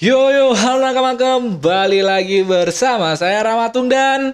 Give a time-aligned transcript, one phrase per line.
[0.00, 4.32] Yo yo, halo nakama kembali lagi bersama saya Ramatung dan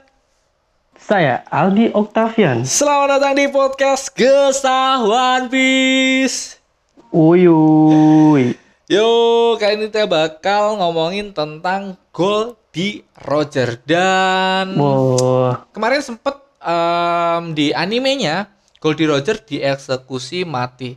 [0.95, 2.63] Saya Aldi Octavian.
[2.63, 6.63] selamat datang di podcast Gesah One Piece.
[7.11, 8.55] Uyuy.
[8.87, 9.11] Yo,
[9.59, 17.75] kali ini kita bakal ngomongin tentang gol di Roger dan Wah, kemarin sempet em, di
[17.75, 20.95] animenya gol di Roger dieksekusi mati.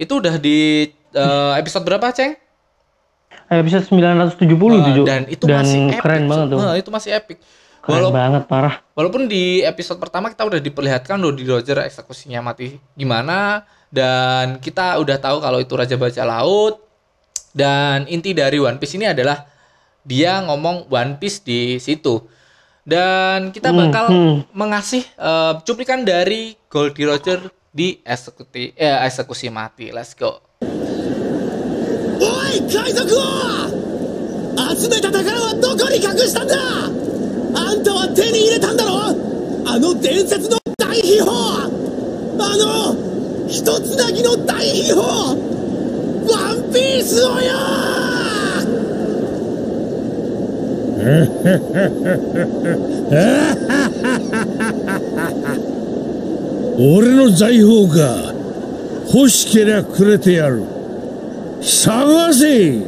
[0.00, 2.45] Itu udah di eh, episode berapa, Ceng?
[3.48, 5.04] Episode 970 Eh, tuh, Jo.
[5.04, 6.58] dan itu Dan masih epic, keren banget tuh.
[6.60, 7.38] Eh, itu masih epic.
[7.78, 8.74] Keren Walau- banget, parah.
[8.92, 14.98] Walaupun di episode pertama kita udah diperlihatkan loh di Roger eksekusinya mati gimana dan kita
[14.98, 16.82] udah tahu kalau itu Raja Bajak Laut
[17.52, 19.46] dan inti dari One Piece ini adalah
[20.02, 22.26] dia ngomong One Piece di situ.
[22.82, 24.36] Dan kita Hmm, bakal hmm.
[24.52, 29.90] mengasih eh, cuplikan dari Goldie Roger di eksekusi eh, eksekusi mati.
[29.90, 30.42] Let's go.
[32.62, 33.68] 海賊王
[34.76, 36.54] 集めた宝はどこに隠したんだ?
[37.58, 39.14] あんたは手に入れたんだろ?
[39.66, 41.32] あの伝説の大秘宝!
[42.38, 42.96] あの
[43.48, 45.02] 一つなぎの大秘宝!
[45.04, 45.34] ワ
[46.54, 47.52] ンピースをよ!
[56.78, 58.32] 俺の財宝か。
[59.14, 60.62] 欲しけりゃくれてやる。
[61.65, 62.81] 探せ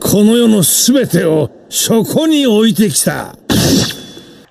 [0.00, 3.34] この世の全てをそこに置いてきた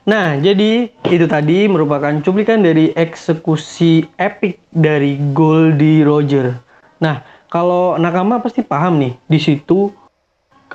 [0.05, 6.61] Nah, jadi itu tadi merupakan cuplikan dari eksekusi epic dari Goldie Roger.
[7.01, 9.89] Nah, kalau nakama pasti paham nih, di situ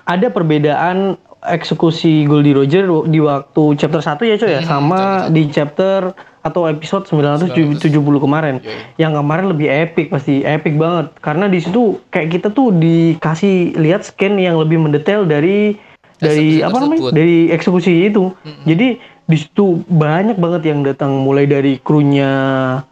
[0.03, 1.15] ada perbedaan
[1.48, 7.06] eksekusi Goldie Roger di waktu chapter 1 ya coy ya, sama di chapter atau episode
[7.06, 8.56] 970 kemarin.
[8.60, 8.98] Yoi.
[8.98, 11.10] Yang kemarin lebih epic pasti, epic banget.
[11.18, 15.78] Karena di situ kayak kita tuh dikasih lihat scan yang lebih mendetail dari
[16.16, 16.90] dari Eksekusi apa namanya?
[16.96, 17.12] tersebut.
[17.12, 18.24] Dari eksekusi itu.
[18.64, 18.88] Jadi
[19.25, 22.31] di situ banyak banget yang datang mulai dari krunya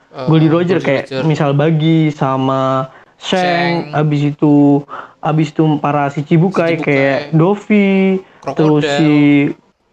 [0.10, 1.26] Eh, Goldie Roger Goldie kayak Roger.
[1.26, 2.86] misal Bagi sama
[3.18, 3.42] Shang.
[3.42, 4.86] Shang, abis itu
[5.20, 6.86] abis itu para si Cibukai Si Cibukai.
[6.86, 8.98] kayak Dovi, terus Crocodile.
[8.98, 9.12] si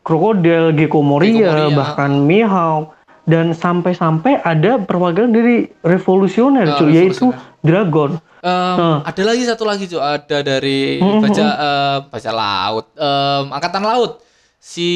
[0.00, 1.71] Crocodile, Gecko Moria, Moria.
[1.72, 7.31] bahkan Mihawk dan sampai-sampai ada perwakilan dari revolusioner Ah, cuy, yaitu.
[7.60, 8.19] Dragon.
[8.41, 9.05] Em, Nah.
[9.05, 14.12] Ada lagi satu lagi cuy, ada dari Hmm, baca eh, baca laut, Em, angkatan laut
[14.56, 14.91] si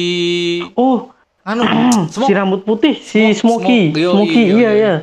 [0.73, 1.61] Oh, anu
[2.09, 4.93] si rambut putih, si yoi, Smokey, yoi, iya iya,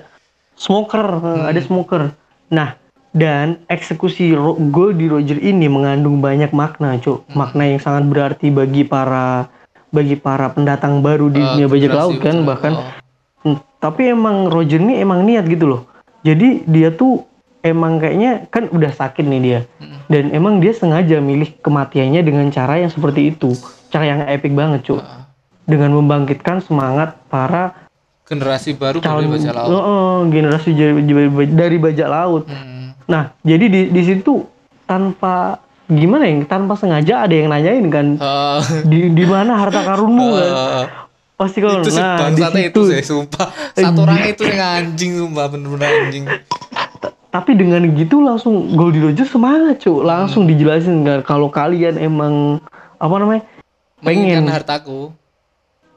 [0.53, 2.03] smoker, eh, ada smoker.
[2.49, 2.75] Nah,
[3.13, 7.29] dan eksekusi Ro- Goldie Roger ini mengandung banyak makna, cuk.
[7.31, 9.49] Makna yang sangat berarti bagi para
[9.89, 12.73] bagi para pendatang baru di Eh, dunia bajak laut kan, bajak bahkan.
[12.75, 12.89] laut.
[13.43, 15.83] Hmm, tapi emang Roger ini emang niat gitu loh.
[16.23, 17.29] Jadi dia tuh
[17.61, 19.61] emang kayaknya kan udah sakit nih dia.
[20.09, 23.53] Dan emang dia sengaja milih kematiannya dengan cara yang seperti itu.
[23.89, 24.99] Cara yang epic banget, cuk.
[24.99, 25.21] Heeh.
[25.63, 27.77] Dengan membangkitkan semangat para
[28.25, 29.69] generasi baru dari calon baca laut.
[29.69, 31.03] Heeh, generasi dari,
[31.51, 32.43] dari bajak laut.
[32.49, 32.72] Hmm.
[33.13, 34.41] Nah, jadi di di situ
[34.83, 36.49] tanpa gimana ya?
[36.49, 40.49] Tanpa sengaja ada yang nanyain kan Eh, di di mana harta karunmu kan?
[40.49, 40.87] eh,
[41.33, 42.83] Pasti kalau itu sih nah di bangsatnya itu situ.
[42.89, 46.25] sih sumpah satu orang itu yang anjing sumpah bener-bener anjing
[47.29, 50.05] Tapi dengan gitu langsung Goldie Roger semangat, cuy.
[50.05, 50.51] Langsung Hmm.
[50.53, 52.61] dijelasin kan kalau kalian emang
[52.95, 53.43] apa namanya?
[53.99, 55.17] pengen hartaku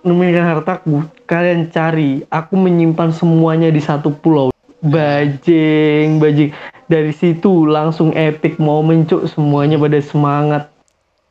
[0.02, 0.96] memiliki hartaku,
[1.26, 2.24] kalian cari.
[2.26, 4.54] Aku menyimpan semuanya di satu pulau.
[4.80, 6.54] Bajing, bajing.
[6.86, 10.64] Dari situ langsung epic mau mencuk semuanya pada semangat.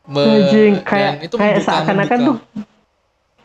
[0.05, 2.39] Me- kayak itu kayak seakan-akan tuh.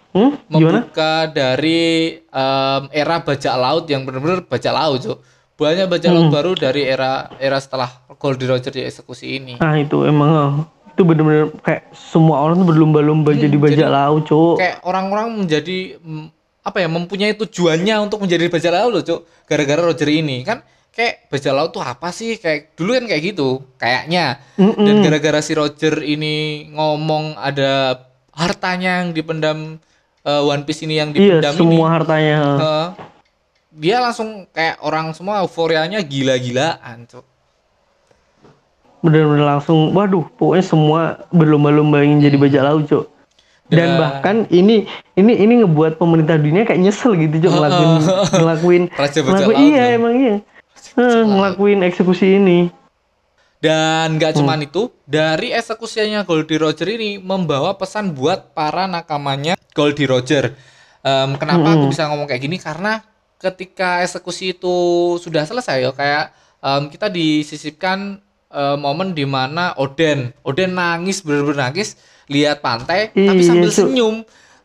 [0.10, 0.34] Hmm?
[0.50, 0.90] Gimana?
[0.90, 5.18] membuka dari em, era bajak laut yang benar-benar bajak laut Cuk.
[5.54, 6.18] banyak bajak Hmm.
[6.18, 7.86] laut baru dari era era setelah
[8.18, 10.52] Goldie Roger dieksekusi ini Nah itu emang oh,
[10.88, 14.56] itu bener-bener kayak semua orang tuh berlomba-lomba jadi bajak jadi laut, cuk.
[14.58, 16.00] kayak orang-orang menjadi
[16.60, 19.20] apa ya mempunyai tujuannya untuk menjadi bajak laut loh Cuk.
[19.46, 23.50] gara-gara Roger ini kan kayak bajak laut tuh apa sih kayak dulu kan kayak gitu
[23.76, 24.26] kayaknya
[24.56, 24.76] Mm-mm.
[24.80, 26.36] dan gara-gara si Roger ini
[26.70, 29.80] ngomong ada hartanya yang dipendam
[30.22, 32.38] eh, One Piece ini yang Iya, dipendam semua ini hartanya.
[32.58, 32.88] eh,
[33.72, 37.24] dia langsung kayak orang semua euforianya gila-gilaan Cuk.
[39.00, 43.06] bener-bener langsung waduh pokoknya semua berlomba-lomba ingin jadi bajak laut cok
[43.70, 44.84] dan Dan- bahkan ini
[45.14, 47.92] ini ini ngebuat pemerintah dunia kayak nyesel gitu cok ngelakuin
[48.36, 48.84] ngelakuin
[49.24, 49.96] ngelakuin iya loh.
[49.96, 50.36] emang iya
[51.00, 52.68] Eh, ngelakuin eksekusi ini
[53.60, 54.40] Dan nggak Hmm.
[54.40, 60.56] cuman itu, dari eksekusinya Goldie Roger ini membawa pesan buat para nakamanya Goldie Roger.
[61.00, 61.76] Em, kenapa Hmm.
[61.76, 62.56] aku bisa ngomong kayak gini?
[62.56, 63.04] Karena
[63.36, 64.76] ketika eksekusi itu
[65.18, 66.26] sudah selesai ya kayak
[66.60, 73.40] em, kita disisipkan eh, momen di mana Oden, Oden nangis bener-bener nangis lihat pantai tapi
[73.40, 73.78] Iya, sambil Cuk.
[73.86, 74.16] senyum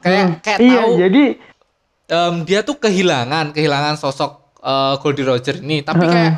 [0.00, 1.24] kayak Hmm, kayak iya, tahu jadi
[2.06, 6.32] em, dia tuh kehilangan kehilangan sosok eh, Goldie Roger ini tapi kayak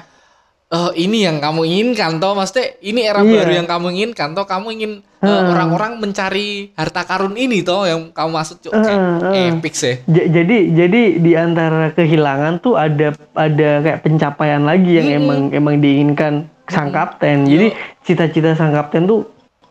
[0.67, 3.33] eh, ini yang kamu inginkan toh maksudnya ini era Iya.
[3.39, 5.47] baru yang kamu inginkan toh kamu ingin eh, Heeh.
[5.49, 9.47] orang-orang mencari harta karun ini toh yang kamu maksud kayak Heeh, heeh.
[9.55, 15.09] epic sih j- jadi jadi di antara kehilangan tuh ada ada kayak pencapaian lagi yang
[15.09, 15.21] Mm-mm.
[15.21, 16.35] emang emang diinginkan
[16.67, 17.47] sang kapten.
[17.47, 17.79] Jadi Yo.
[18.03, 19.23] cita-cita sang kapten tuh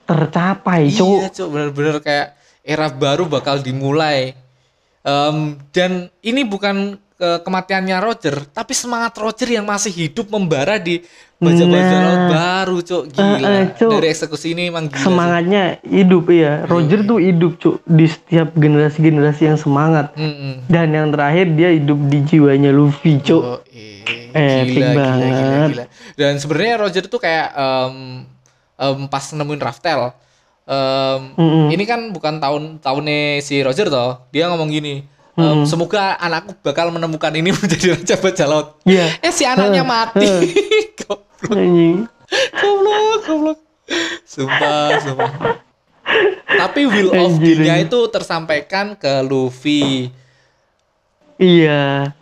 [0.06, 1.20] tercapai, Iya, cowok.
[1.30, 2.28] Cuk, bener-bener kayak
[2.62, 4.32] era baru bakal dimulai.
[5.02, 5.38] Em,
[5.70, 11.00] dan ini bukan ke- kematiannya Roger, tapi semangat Roger yang masih hidup membara di
[11.36, 12.02] baja-baja Nah.
[12.02, 13.04] laut baru, Cuk.
[13.10, 13.38] Gila.
[13.40, 13.92] Eh, eh, Cuk.
[13.94, 15.00] Dari eksekusi ini emang gila.
[15.02, 16.64] Semangatnya hidup ya.
[16.66, 20.12] Roger tuh hidup, cuk, di setiap generasi-generasi yang semangat.
[20.14, 20.64] Mm-mm.
[20.66, 23.42] Dan yang terakhir dia hidup di jiwanya Luffy, cuk.
[23.42, 24.04] Oh, eh,
[24.36, 25.70] Epic gila, gila, gila, banget.
[25.72, 25.86] gila.
[26.16, 27.96] Dan sebenarnya Roger tuh kayak em,
[28.78, 30.02] em, pas nemuin Raftel.
[30.66, 31.68] em, Mm-mm.
[31.70, 34.24] Ini kan bukan tahun tahunnya si Roger toh.
[34.30, 35.15] Dia ngomong gini.
[35.36, 38.68] Em, Semoga anakku bakal menemukan ini menjadi raja bajak laut.
[38.84, 39.08] Iya.
[39.20, 40.28] Eh si anaknya Heeh, mati.
[40.28, 40.84] heeh.
[41.06, 42.10] goblok,
[42.56, 43.60] goblok, goblok.
[44.26, 45.32] Sumpah, sumpah.
[46.46, 50.10] Tapi will of D-nya itu tersampaikan ke Luffy.
[51.36, 52.16] Iya.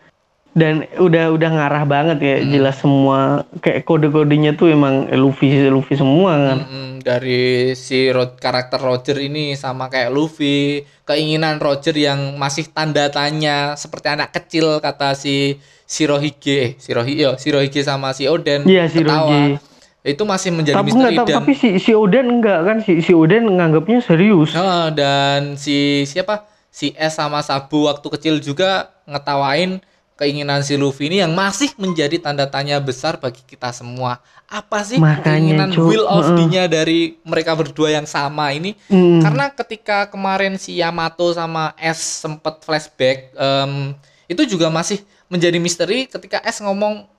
[0.54, 2.50] Dan udah udah ngarah banget ya, Hmm.
[2.54, 3.20] jelas semua
[3.58, 6.58] kayak kode-kodenya tuh emang Luffy Luffy semua kan.
[6.62, 13.10] Mm-mm, dari si Ro- karakter Roger ini sama kayak Luffy, keinginan Roger yang masih tanda
[13.10, 18.86] tanya seperti anak kecil kata si Shirohige, eh, Shirohige, yo, Shirohige sama si Oden Iya,
[18.86, 19.58] Shirohige.
[20.04, 23.00] Itu masih menjadi Tapi misteri enggak, tapi, dan tapi si si Oden enggak kan si
[23.00, 24.52] si Oden nganggapnya serius.
[24.52, 26.46] Heeh, dan si siapa?
[26.70, 29.82] Si S sama Sabu waktu kecil juga ngetawain
[30.24, 34.24] keinginan si Luffy ini yang masih menjadi tanda tanya besar bagi kita semua.
[34.48, 35.84] Apa sih Makanya, keinginan Cuk.
[35.84, 36.48] will of Heeh.
[36.48, 38.80] D-nya dari mereka berdua yang sama ini?
[38.88, 39.20] Hmm.
[39.20, 43.92] Karena ketika kemarin si Yamato sama S sempet flashback, em,
[44.26, 47.10] itu juga masih menjadi misteri ketika S ngomong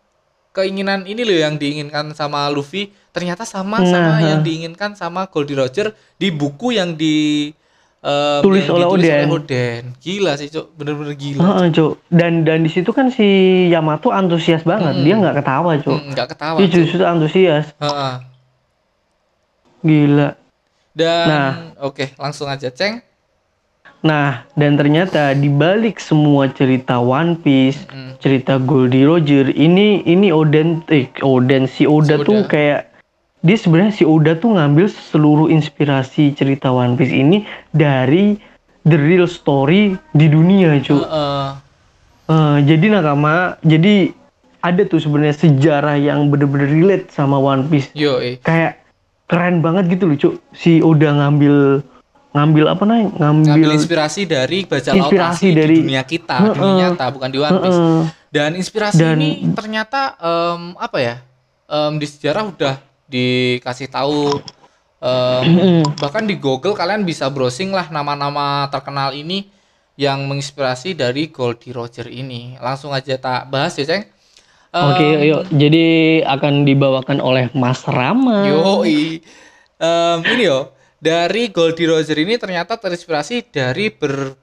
[0.50, 4.30] keinginan ini loh yang diinginkan sama Luffy ternyata sama sama Nah.
[4.32, 7.50] yang diinginkan sama Goldie Roger di buku yang di
[8.40, 9.26] Tulis oleh Oden.
[9.32, 9.82] Oden.
[9.96, 10.76] Gila sih, Cuk.
[10.76, 11.40] Bener-bener gila.
[11.40, 12.04] Heeh, Cuk.
[12.12, 13.24] Dan dan di situ kan si
[13.66, 14.92] Yamato antusias banget.
[14.92, 15.04] Mm-mm.
[15.04, 15.96] Dia nggak ketawa, Cuk.
[15.96, 16.56] Hmm, nggak ketawa.
[16.60, 17.72] Dia justru antusias.
[17.80, 18.14] Heeh.
[19.80, 20.28] Gila.
[20.94, 21.52] Dan Nah.
[21.80, 23.02] oke, langsung aja, Ceng.
[24.00, 28.20] Nah, dan ternyata di balik semua cerita One Piece, Mm.
[28.20, 32.48] cerita Goldie Roger, ini ini Oden eh Oden si Oda Si tuh Oda.
[32.48, 32.80] kayak
[33.44, 38.40] dia sebenarnya si Oda tuh ngambil seluruh inspirasi cerita One Piece ini dari
[38.82, 40.96] the real story di dunia, cuy.
[40.96, 41.46] Heeh.
[42.24, 44.16] Eh, jadi nakama, jadi
[44.58, 47.92] ada tuh sebenarnya sejarah yang bener-bener relate sama One Piece.
[47.92, 48.40] Yo, eh.
[48.40, 48.80] Kayak
[49.26, 50.34] keren banget gitu loh, cuy.
[50.50, 51.84] Si Oda ngambil
[52.32, 53.08] ngambil apa namanya?
[53.14, 56.76] Ngambil, ngambil inspirasi dari baca laut asli Inspirasi di dari- dunia kita, dunia Heeh.
[56.80, 57.76] nyata bukan di One Piece.
[57.76, 58.00] Heeh.
[58.32, 61.14] Dan inspirasi Dan- ini ternyata em, apa ya?
[61.64, 62.74] em, di sejarah udah
[63.14, 64.42] dikasih tahu
[64.98, 69.46] em, bahkan di Google kalian bisa browsing lah nama-nama terkenal ini
[69.94, 72.58] yang menginspirasi dari Goldie Roger ini.
[72.58, 74.10] Langsung aja tak bahas ya, Ceng.
[74.74, 75.42] Em, Oke, yuk.
[75.54, 75.84] Jadi
[76.26, 78.42] akan dibawakan oleh Mas Rama.
[78.50, 79.22] Yoi.
[79.78, 84.34] Em, ini yo, dari Goldie Roger ini ternyata terinspirasi dari ber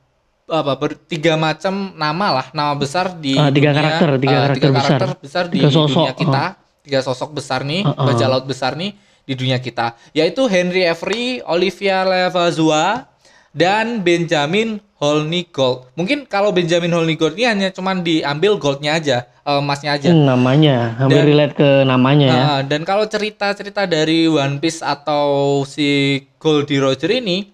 [0.52, 4.42] apa ber, tiga macam nama lah, nama besar di Ah, tiga dunia, karakter, tiga eh,
[4.44, 5.00] karakter besar.
[5.20, 6.46] besar di Tiga sosok, dunia kita,
[6.82, 8.06] tiga sosok besar nih, Uh-uh.
[8.10, 13.06] bajak laut besar nih di dunia kita, yaitu Henry Avery, Olivia Levazua,
[13.54, 15.90] dan Benjamin Holnigold.
[15.94, 20.10] Mungkin kalau Benjamin Holnigold ini hanya cuman diambil goldnya aja, eh, emasnya aja.
[20.10, 22.46] Hmm, namanya, hampir Dan- relate ke namanya ya.
[22.66, 27.50] Dan kalau cerita-cerita dari One Piece atau si Goldie Roger ini,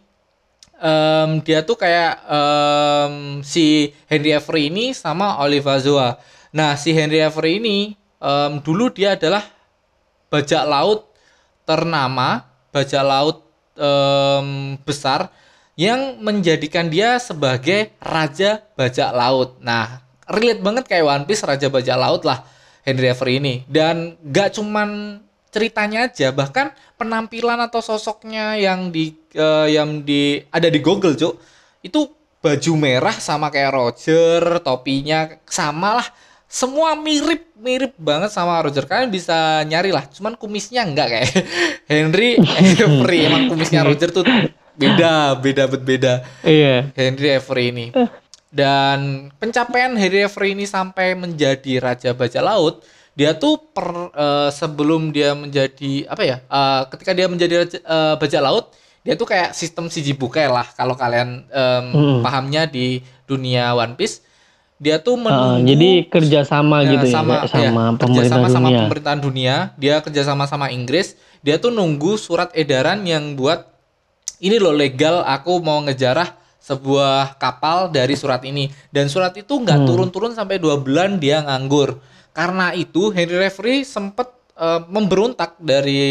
[0.77, 6.19] em, dia tuh kayak em, si Henry Avery ini sama Oliver Zoa.
[6.51, 7.77] Nah, si Henry Avery ini
[8.21, 9.43] em, dulu dia adalah
[10.27, 11.07] bajak laut
[11.63, 13.43] ternama, bajak laut
[13.77, 15.31] em, besar
[15.77, 19.61] yang menjadikan dia sebagai raja bajak laut.
[19.61, 22.43] Nah, relate banget kayak One Piece raja bajak laut lah
[22.81, 23.55] Henry Avery ini.
[23.69, 25.21] Dan gak cuman
[25.53, 31.37] ceritanya aja, bahkan penampilan atau sosoknya yang di eh, yang di ada di Google, Cuk.
[31.85, 32.09] Itu
[32.41, 36.07] baju merah sama kayak Roger, topinya sama lah.
[36.47, 38.83] Semua mirip mirip banget sama Roger.
[38.83, 41.27] Kalian bisa nyari lah, cuman kumisnya enggak kayak
[41.91, 43.19] Henry Avery.
[43.27, 44.23] Emang kumisnya Roger tuh
[44.73, 46.13] beda, beda bet beda.
[46.41, 46.87] Iya.
[46.93, 47.85] Henry Avery ini.
[48.47, 52.79] Dan pencapaian Harry Reverie ini sampai menjadi raja bajak laut,
[53.11, 56.37] dia tuh per eh, sebelum dia menjadi apa ya?
[56.39, 58.71] eh, ketika dia menjadi raja, eh, bajak laut,
[59.03, 62.19] dia tuh kayak sistem siji bukai lah kalau kalian em, Hmm.
[62.23, 64.23] pahamnya di dunia One Piece.
[64.77, 68.05] Dia tuh Ah, menunggu jadi kerjasama Ya, gitu ya, sama, kayak sama ya, pemerintah
[68.37, 68.79] kerjasama sama dunia.
[68.79, 71.07] pemerintahan dunia dia kerjasama sama Inggris
[71.39, 73.65] dia tuh nunggu surat edaran yang buat
[74.37, 76.29] ini loh legal aku mau ngejarah
[76.59, 79.87] sebuah kapal dari surat ini dan surat itu nggak Hmm.
[79.87, 81.97] turun-turun sampai dua bulan dia nganggur
[82.31, 86.05] karena itu Henry Reverie sempat eh, memberontak dari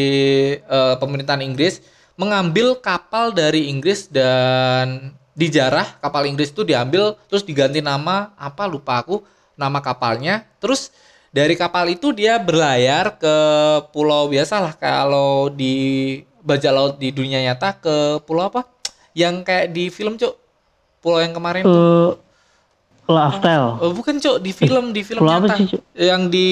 [0.57, 1.83] eh, pemerintahan Inggris
[2.15, 9.05] mengambil kapal dari Inggris dan dijarah kapal Inggris itu diambil terus diganti nama apa lupa
[9.05, 9.21] aku
[9.55, 10.49] nama kapalnya.
[10.59, 10.89] Terus
[11.29, 13.37] dari kapal itu dia berlayar ke
[13.93, 18.65] pulau biasalah kalau di bajak laut di dunia nyata ke pulau apa?
[19.13, 20.33] Yang kayak di film cuk.
[21.05, 21.77] Pulau yang kemarin tuh.
[21.77, 22.11] Eh,
[23.13, 23.77] lifestyle.
[23.79, 24.41] Oh, bukan cuk.
[24.41, 25.61] Di film di film Pulau nyata.
[25.61, 26.49] sih, yang di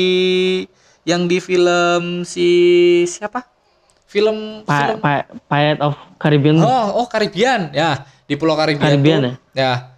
[1.09, 2.49] yang di film si
[3.09, 3.45] siapa?
[4.09, 6.61] Film Pa- film Pa- Pirate of Caribbean.
[6.61, 7.73] Oh, oh Karibian.
[7.75, 9.35] Ya, di Pulau Karibian, Karibian tuh.
[9.53, 9.93] Ya.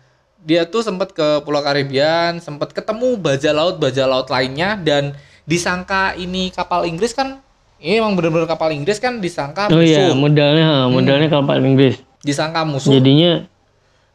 [0.47, 6.15] Dia tuh sempat ke Pulau Karibian, sempat ketemu bajak laut bajak laut lainnya dan disangka
[6.15, 7.39] ini kapal Inggris kan
[7.79, 10.19] ini emang bener-bener kapal Inggris kan disangka Oh iya, musuh.
[10.19, 12.03] modalnya modalnya kapal Inggris.
[12.23, 13.47] Disangka musuh Jadinya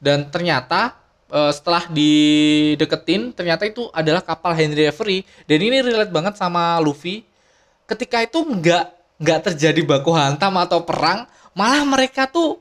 [0.02, 0.98] dan ternyata
[1.30, 7.24] eh, setelah dideketin ternyata itu adalah kapal Henry Avery dan ini relate banget sama Luffy
[7.88, 8.86] ketika itu nggak
[9.22, 12.58] nggak terjadi baku hantam atau perang malah mereka tuh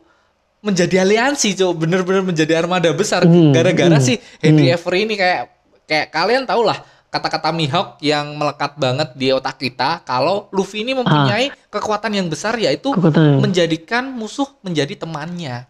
[0.60, 5.42] menjadi aliansi cow bener-bener menjadi armada besar Hmm, gara-gara hmm, si Henry Avery ini kayak
[5.88, 6.76] kayak kalian tau lah
[7.10, 12.54] kata-kata Mihawk yang melekat banget di otak kita kalau Luffy ini mempunyai kekuatan yang besar
[12.60, 15.66] yaitu Kekuatan menjadikan musuh menjadi temannya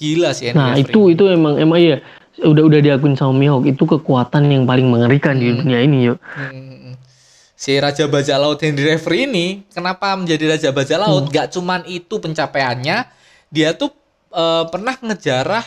[0.00, 2.00] gila sih Henry Nah Avery itu itu emang emang iya
[2.40, 6.18] udah udah diakuin sama Mihawk itu kekuatan yang paling mengerikan di dunia ini yuk.
[6.32, 6.96] Hmm.
[7.52, 11.28] Si Raja Bajak Laut Henry Reverie ini kenapa menjadi Raja Bajak Laut?
[11.28, 11.30] Hmm.
[11.30, 13.06] Gak cuman itu pencapaiannya,
[13.52, 13.92] dia tuh
[14.32, 15.64] eh, pernah ngejarah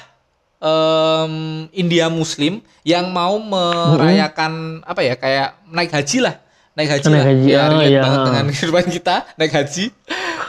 [0.59, 1.33] em,
[1.71, 6.35] India Muslim yang mau merayakan apa ya kayak naik haji lah,
[6.73, 7.25] naik haji Naik lah.
[7.29, 8.01] haji, Ya, relate iya.
[8.01, 9.85] banget dengan kehidupan kita naik haji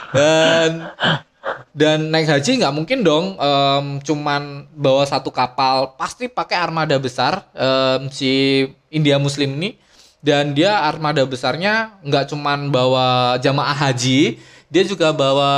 [0.09, 0.69] dan
[1.71, 7.45] dan naik haji nggak mungkin dong em, cuman bawa satu kapal pasti pakai armada besar
[7.53, 9.77] em, si India Muslim ini
[10.17, 15.53] dan dia armada besarnya nggak cuman bawa jamaah haji dia juga bawa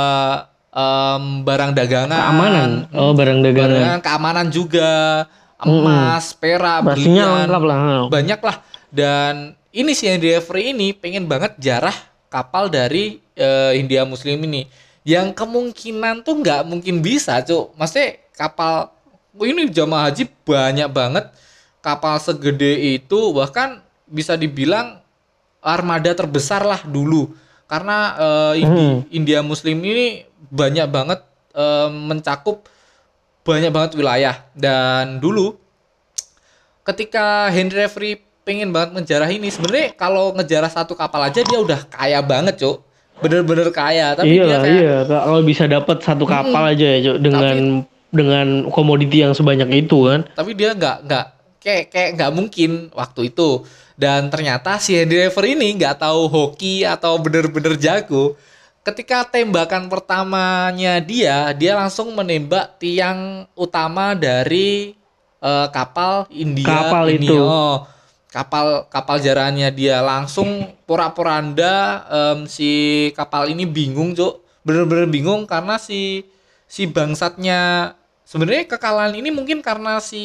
[0.70, 2.18] em, barang dagangan.
[2.18, 2.70] Keamanan.
[2.94, 3.80] Oh barang dagangan.
[3.80, 4.90] barang keamanan juga.
[5.60, 7.78] Emas perak Pastinya lengkap lah.
[8.08, 8.56] banyak lah.
[8.88, 11.92] Dan ini si Henry Avery ini pengen banget jarah
[12.32, 14.64] kapal dari eh, India Muslim ini.
[15.04, 17.76] Yang kemungkinan tuh nggak mungkin bisa cuk.
[17.76, 18.88] Maksudnya kapal
[19.36, 21.28] oh, ini jamaah haji banyak banget.
[21.84, 25.00] Kapal segede itu bahkan bisa dibilang
[25.60, 27.36] armada terbesar lah dulu
[27.70, 31.22] karena eh, Indi- India Muslim ini banyak banget
[31.54, 32.66] eh, mencakup
[33.40, 35.54] banyak banget wilayah dan dulu
[36.82, 41.86] ketika Henry Reverie pengen banget ngejarah ini sebenarnya kalau ngejarah satu kapal aja dia udah
[41.86, 42.82] kaya banget cuk
[43.20, 44.96] bener-bener kaya tapi iya dia kayak iya.
[45.04, 47.56] Kalau bisa dapat satu kapal aja ya Cuk, dengan
[48.10, 50.26] dengan komoditi yang sebanyak itu kan.
[50.34, 51.26] tapi dia nggak nggak
[51.60, 53.62] kayak kayak nggak mungkin waktu itu.
[54.00, 58.34] Dan ternyata si Henry Reverie ini nggak tahu hoki atau bener-bener jago.
[58.80, 64.96] Ketika tembakan pertamanya dia dia langsung menembak tiang utama dari
[65.38, 67.28] eh, kapal India Kapal ini.
[67.28, 67.36] itu.
[67.36, 67.84] oh
[68.30, 70.00] kapal kapal jarahannya dia.
[70.00, 72.70] Langsung pura-poranda em, si
[73.12, 74.40] kapal ini bingung cuk.
[74.64, 76.24] Bener-bener bingung karena si
[76.64, 77.92] si bangsatnya.
[78.24, 80.22] Sebenarnya kekalahan ini mungkin karena si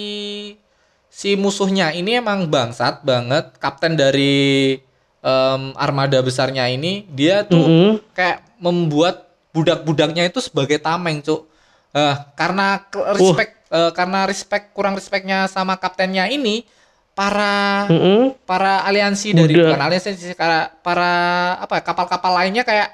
[1.16, 4.76] si musuhnya ini emang bangsat banget kapten dari
[5.24, 7.92] em, armada besarnya ini dia tuh Mm-mm.
[8.12, 11.56] kayak membuat budak-budaknya itu sebagai tameng cuk
[11.96, 12.84] Eh, karena
[13.16, 16.68] respect eh, karena respect kurang respectnya sama kaptennya ini
[17.16, 18.36] para Mm-mm.
[18.44, 19.72] para aliansi dari Budak.
[19.72, 21.12] bukan aliansi para para
[21.56, 22.92] apa kapal-kapal lainnya kayak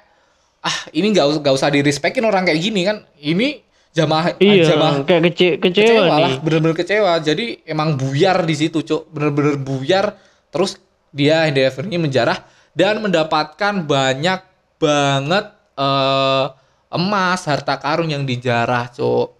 [0.61, 5.03] ah ini nggak us- nggak usah direspekin orang kayak gini kan ini jamaah Iya, jamaah.
[5.03, 6.23] kayak kece kecewa, kecewa nih.
[6.23, 7.13] lah bener-bener kecewa.
[7.19, 9.11] Jadi emang buyar di situ cuk.
[9.11, 10.15] Bener-bener buyar.
[10.47, 10.79] Terus
[11.11, 12.39] dia Henry Avery menjarah
[12.71, 14.39] dan mendapatkan banyak
[14.77, 15.45] banget
[15.75, 16.45] eh,
[16.89, 19.35] emas harta karun yang dijarah cuk.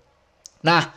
[0.62, 0.92] Nah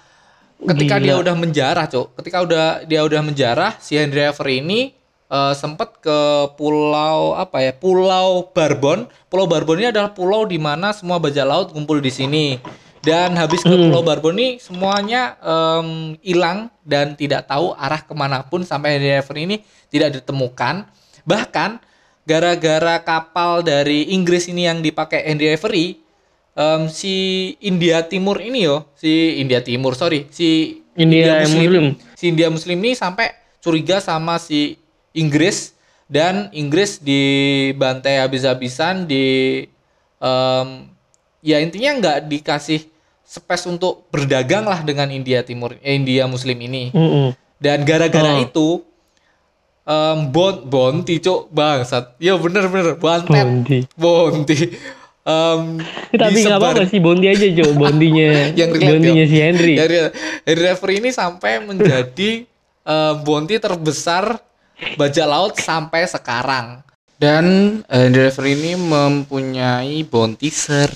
[0.64, 1.04] ketika Gila.
[1.04, 4.94] dia udah menjarah cuk ketika udah dia udah menjarah si Henry Avery ini
[5.26, 6.18] eh, sempet ke
[6.54, 9.06] pulau apa ya pulau Barbon.
[9.26, 12.58] Pulau Barbon ini adalah pulau di mana semua bajak laut kumpul di sini
[13.04, 18.40] Dan habis ke Pulau Barbon ini semuanya em, hilang dan tidak tahu arah ke mana
[18.48, 19.56] pun sampai Avery ini
[19.92, 20.88] tidak ditemukan.
[21.28, 21.84] Bahkan
[22.24, 26.00] gara-gara kapal dari Inggris ini yang dipakai Avery,
[26.56, 27.14] em, si
[27.60, 32.00] India Timur ini yo, si India Timur sorry, si India Muslim.
[32.16, 34.80] si India Muslim ini sampai curiga sama si
[35.12, 35.76] Inggris
[36.08, 39.60] dan Inggris dibantai habis-habisan di
[40.22, 40.68] em,
[41.44, 42.93] ya intinya nggak dikasih
[43.24, 47.32] space untuk berdagang lah dengan India Timur eh, India Muslim ini Mm-mm.
[47.56, 48.40] dan gara-gara Oh.
[48.40, 48.68] itu
[49.84, 53.78] em bon bonti cok bangsat ya bener bener bantet Bondi.
[53.94, 54.58] bonti
[55.24, 55.80] Em,
[56.12, 58.52] Tapi nggak apa-apa sih Bondi aja Jo, Bondinya.
[58.52, 59.24] yang Bondinya yo.
[59.24, 59.72] si Henry.
[59.74, 59.96] Dari
[60.46, 62.44] Referee ini sampai menjadi
[62.84, 64.36] eh, bonti terbesar
[65.00, 66.84] bajak laut sampai sekarang.
[67.16, 67.44] Dan
[67.88, 70.92] eh, Henry Referee ini mempunyai bonti 1000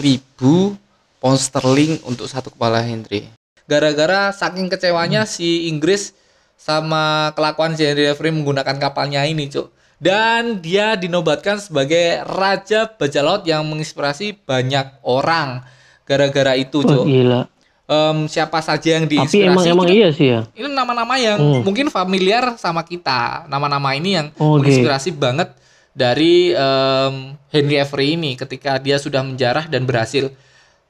[1.19, 3.27] pound sterling untuk satu kepala Henry.
[3.65, 6.15] Gara-gara saking kecewanya si Inggris
[6.55, 9.69] sama kelakuan si Henry Referee menggunakan kapalnya ini, Cuk.
[9.99, 15.67] Dan dia dinobatkan sebagai raja bajak laut yang menginspirasi banyak orang.
[16.03, 17.51] Gara-gara itu, Cuk gila.
[17.85, 20.41] em, siapa saja yang Tapi diinspirasi emang emang kita- iya sih ya.
[20.53, 21.61] ini nama-nama yang Hmm.
[21.63, 24.61] mungkin familiar sama kita nama-nama ini yang Oke.
[24.61, 25.49] menginspirasi banget
[25.91, 27.15] dari em,
[27.49, 30.29] Henry Avery ini ketika dia sudah menjarah dan berhasil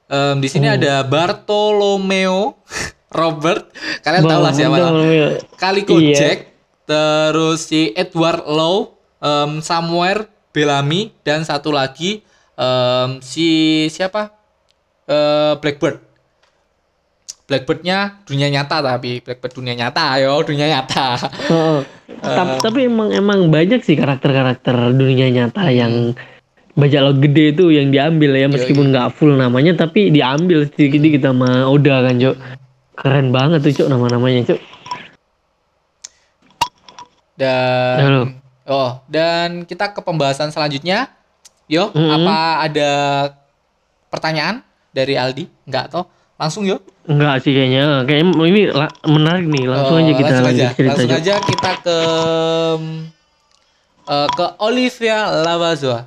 [0.09, 0.75] Em, di sini Hmm.
[0.75, 2.57] ada Bartolomeo
[3.11, 3.69] Robert
[4.01, 4.91] kalian tahu lah siapa lah.
[5.53, 6.15] Calico Iya.
[6.15, 6.39] Jack
[6.83, 13.47] terus si Edward Lowe em, Samuel Bellamy dan satu lagi em, si
[13.87, 14.33] siapa
[15.05, 16.05] Eh, Blackbird
[17.45, 21.17] Blackbirdnya dunia nyata tapi Blackbird dunia nyata ayo dunia nyata
[21.49, 21.79] Heeh.
[22.19, 26.13] Tap- tapi emang emang banyak sih karakter-karakter dunia nyata yang
[26.79, 31.67] bajak laut gede itu yang diambil ya meskipun nggak full namanya tapi diambil sedikit-sedikit sama
[31.67, 32.35] Oda kan Cok.
[32.95, 34.59] Keren banget tuh Cok nama-namanya Cok.
[37.35, 38.21] Dan Halo.
[38.65, 41.07] oh dan kita ke pembahasan selanjutnya.
[41.69, 42.09] Yo Mm-mm.
[42.09, 42.91] apa ada
[44.07, 45.45] pertanyaan dari Aldi?
[45.63, 46.09] Nggak toh?
[46.35, 46.81] Langsung yo.
[47.05, 48.03] Enggak sih kayaknya.
[48.03, 48.61] Kayaknya ini
[49.05, 49.65] menarik nih.
[49.67, 50.67] Langsung Oh, aja kita langsung aja.
[50.73, 51.97] cerita langsung aja kita ke
[54.07, 56.01] eh, ke Olivia Lavazoa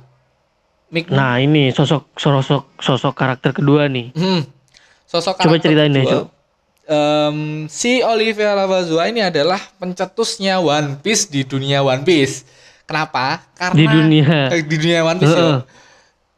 [0.93, 4.45] Mik nah ini sosok sosok sosok karakter kedua nih Hmm.
[5.03, 6.05] Sosok Coba ceritain deh,
[6.85, 12.45] em, si Olivia Lavazoa ini adalah pencetusnya One Piece di dunia One Piece.
[12.83, 13.45] Kenapa?
[13.53, 14.49] Karena Di dunia.
[14.49, 15.29] eh, di dunia One Piece.
[15.31, 15.53] Heeh.
[15.53, 15.61] ya.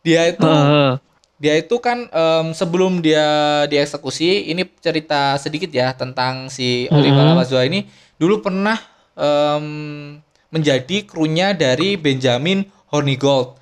[0.04, 0.92] Dia itu Heeh.
[1.36, 3.24] dia itu kan em, sebelum dia
[3.66, 7.30] dieksekusi, ini cerita sedikit ya tentang si Olivia Mhm.
[7.32, 8.76] Lavazoa ini dulu pernah
[9.16, 9.66] em,
[10.48, 13.56] menjadi krunya dari Benjamin Hornigold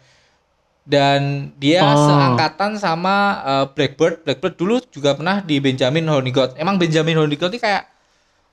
[0.84, 1.20] dan
[1.56, 1.96] dia Oh.
[1.98, 4.22] seangkatan sama eh, Blackbird.
[4.22, 6.56] Blackbird dulu juga pernah di Benjamin Hornigold.
[6.56, 7.84] Emang Benjamin Hornigold ini kayak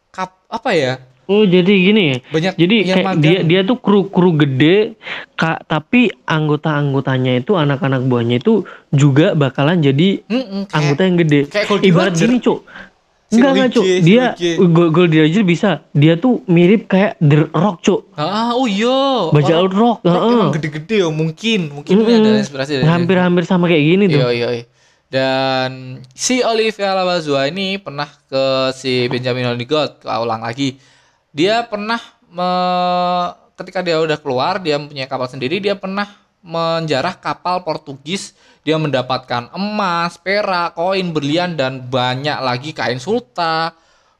[0.08, 0.94] kap, apa ya?
[1.24, 3.22] Oh jadi gini, Banyak jadi kayak magang.
[3.22, 4.98] dia dia tuh kru kru gede,
[5.32, 11.16] kak tapi anggota anggotanya itu anak-anak buahnya itu juga bakalan jadi Mm-mm, kayak- anggota yang
[11.16, 11.40] gede.
[11.46, 12.22] kayak Goldie Ibarat Roger.
[12.26, 12.89] gini cuk, Si
[13.30, 14.50] enggak enggak cuk, dia Luigi.
[14.68, 19.30] Go- Goldie Roger bisa, dia tuh mirip kayak The Rock cuk, Ah, oh iya.
[19.30, 20.34] baca Orang- Rock, Rock heeh.
[20.34, 22.10] emang gede-gede ya mungkin, mungkin Mm-mm.
[22.20, 24.18] ada inspirasi dari hampir-hampir sama kayak gini tuh.
[24.18, 24.64] Iya, iya, iya.
[25.10, 25.70] Dan
[26.12, 30.78] si Olivia Lavazoa ini pernah ke si Benjamin ke ulang lagi.
[31.30, 31.98] Dia pernah
[32.30, 36.06] me- ketika dia udah keluar, dia mempunyai kapal sendiri, dia pernah
[36.40, 38.32] menjarah kapal Portugis.
[38.60, 43.72] Dia mendapatkan emas, perak, koin, berlian dan banyak lagi kain sulta.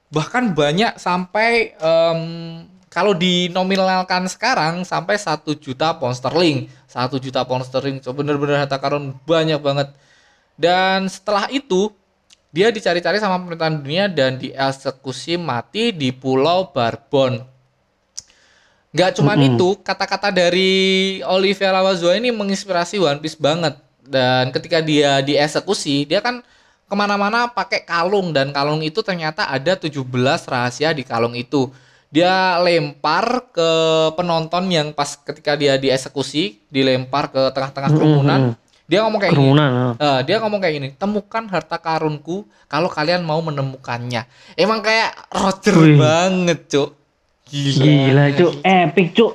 [0.09, 2.21] Bahkan banyak sampai em,
[2.91, 6.67] kalau dinominalkan sekarang sampai satu juta pound sterling.
[6.91, 9.93] Satu juta pound sterling, so bener-bener harta karun banyak banget.
[10.59, 11.95] Dan setelah itu
[12.51, 17.47] dia dicari-cari sama pemerintahan dunia dan dieksekusi mati di Pulau Barbon.
[18.91, 23.79] Nggak cuman itu, kata-kata dari Olivia Lavazoa ini menginspirasi One Piece banget.
[24.11, 26.43] Dan ketika dia dieksekusi, dia kan
[26.91, 30.03] ke mana-mana pakai kalung dan kalung itu ternyata ada 17
[30.51, 31.71] rahasia di kalung itu.
[32.11, 33.71] Dia lempar ke
[34.19, 38.41] penonton yang pas ketika dia dieksekusi, dilempar ke tengah-tengah kerumunan.
[38.91, 39.39] Dia ngomong kayak gini.
[39.39, 39.71] Kerumunan.
[39.71, 39.95] heeh.
[40.03, 44.27] Eh, dia ngomong kayak gini, temukan harta karunku kalau kalian mau menemukannya.
[44.59, 45.95] Emang kayak Roger Wih.
[45.95, 46.99] banget, cuk.
[47.47, 47.83] Gila.
[47.87, 49.33] Gila cuk, epic cuk.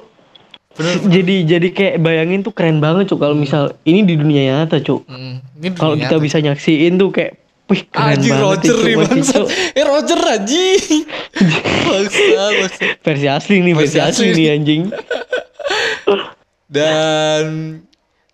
[1.08, 5.08] Jadi jadi kayak bayangin tuh keren banget cuk kalau misal ini di dunia nyata cuk.
[5.08, 7.40] Mm, ini Kalau kita bisa nyaksiin tuh kayak
[7.72, 8.96] wih keren Anjing banget Roger nih.
[9.24, 9.48] Cuk.
[9.72, 10.20] Eh Roger.
[11.86, 12.82] Bangsa, bangsa.
[13.00, 14.38] Versi asli nih, Versi versi asli asli.
[14.38, 14.82] nih anjing.
[16.68, 17.44] Dan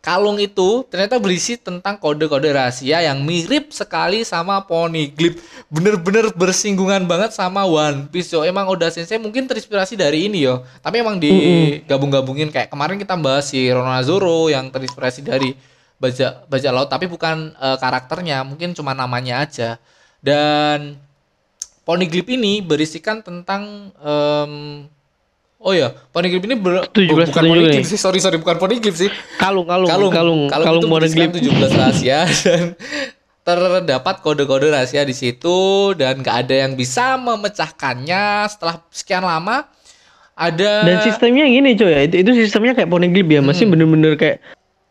[0.01, 5.37] kalung itu ternyata berisi tentang kode-kode rahasia yang mirip sekali sama Poneglyph.
[5.69, 8.41] Bener-bener bersinggungan banget sama One Piece yo.
[8.41, 10.65] Emang Oda Sensei mungkin terinspirasi dari ini yo.
[10.81, 15.53] Tapi emang digabung-gabungin kayak kemarin kita bahas si Ronazoro yang terinspirasi dari
[16.01, 19.77] baja bajak laut tapi bukan eh, karakternya, mungkin cuma namanya aja.
[20.17, 20.97] Dan
[21.85, 24.85] Poneglyph ini berisikan tentang em,
[25.61, 29.13] Oh ya, Poneglyph ini ber, Setuju, bu- bukan Poneglyph sih, sorry sorry bukan Poneglyph sih.
[29.37, 31.31] Kalung, kalung, Kalung, kalung, kalung, kalung, itu Poneglyph.
[31.37, 32.61] berisikan 17 rahasia dan
[33.45, 39.69] terdapat kode-kode rahasia di situ dan gak ada yang bisa memecahkannya setelah sekian lama.
[40.33, 44.41] Ada Dan sistemnya gini coy ya, itu, itu sistemnya kayak Poneglyph ya, masih bener-bener kayak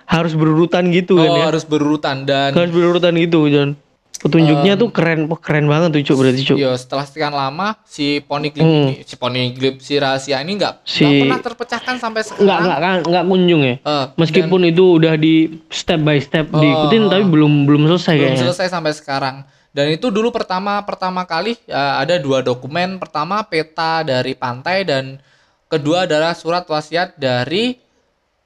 [0.06, 1.44] harus berurutan gitu oh, kan ya.
[1.50, 3.74] harus berurutan dan Harus berurutan gitu, John.
[4.20, 6.56] Petunjuknya tuh keren, wah, keren banget tuh, Cuk, berarti, Cuk.
[6.56, 8.84] Yo, setelah sekian lama si Poneglyph Hmm.
[8.86, 12.44] ini, si Poneglyph, si rahasia ini nggak Si- nggak pernah terpecahkan sampai sekarang.
[12.44, 13.74] Enggak, enggak, enggak, enggak kunjung ya.
[13.80, 15.34] Eh, Meskipun itu udah di
[15.66, 18.42] step by step diikutin, tapi belum belum selesai belum kayaknya.
[18.44, 19.36] selesai sampai sekarang.
[19.70, 22.98] Dan itu dulu pertama pertama kali ya, ada dua dokumen.
[22.98, 25.16] Pertama peta dari pantai dan
[25.64, 27.72] kedua adalah surat wasiat dari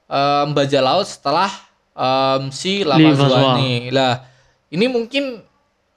[0.06, 1.50] em, bajak laut setelah
[1.90, 3.26] em, si Lava Zoa.
[3.26, 3.88] Lavazuani.
[3.88, 4.22] Lah,
[4.68, 5.40] ini mungkin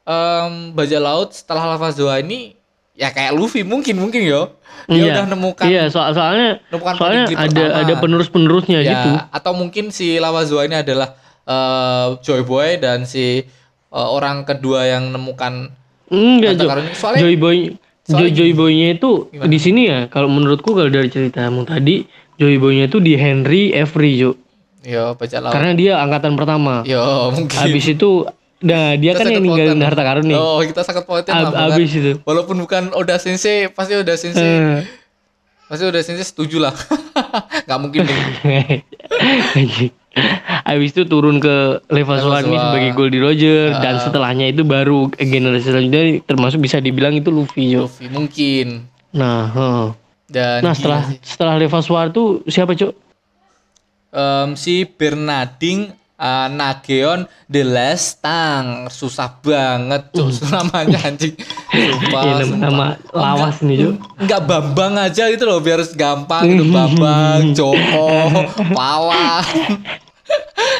[0.08, 2.56] em, bajak laut setelah Lavazoa ini
[2.94, 4.56] ya kayak Luffy mungkin mungkin yo.
[4.88, 5.14] Dia Iya.
[5.14, 7.76] udah nemukan Iya, soal soalnya nemukan soalnya ada pertama.
[7.78, 9.10] ada penerus-penerusnya ya, gitu.
[9.30, 11.12] atau mungkin si Lavazoa ini adalah
[11.44, 15.72] eh, Joy Boy dan si eh, orang kedua yang nemukan
[16.08, 16.72] Enggak, Jo.
[16.94, 17.58] Soalnya- Joy Boy
[18.02, 19.46] soalnya Joy, Joy Boy-nya itu Gimana?
[19.46, 20.00] di sini ya.
[20.08, 24.32] Kalau menurutku kalau dari ceritamu tadi, Joy Boy-nya itu di Henry Avery, Jo.
[24.80, 26.80] yo baca laut Karena dia angkatan pertama.
[26.82, 28.24] yo mungkin Habis itu
[28.60, 29.86] nah dia Kita kan yang ninggalin poten.
[29.86, 30.34] harta karun nih.
[30.36, 32.12] oh kita sangat poten Ab- lah, abis itu.
[32.24, 34.82] walaupun bukan Oda Sensei pasti Oda Sensei Eh.
[35.64, 36.74] pasti Oda Sensei setuju lah
[37.66, 38.82] nggak mungkin deh.
[40.64, 42.18] Habis itu turun ke Sohani
[42.50, 42.64] Soa.
[42.68, 43.80] sebagai Goldie Roger Ah.
[43.80, 47.86] dan setelahnya itu baru generasi selanjutnya termasuk bisa dibilang itu Luffy Jo.
[47.86, 49.86] Luffy mungkin Nah, heeh.
[50.28, 51.18] dan nah setelah sih.
[51.22, 52.94] setelah Leva Sohar tuh siapa Cok?
[54.10, 58.90] Em, si Bernarding uh, Nageon The Last Tang.
[58.90, 60.34] Susah banget cuk.
[60.54, 61.38] Namanya anjing.
[61.38, 62.60] Sumpah, nama, sumpah.
[62.60, 63.90] nama lawas nih Jo.
[64.18, 66.66] Enggak Bambang aja gitu loh biar gampang gitu.
[66.74, 68.10] Bambang, Joko,
[68.74, 69.46] Pawan.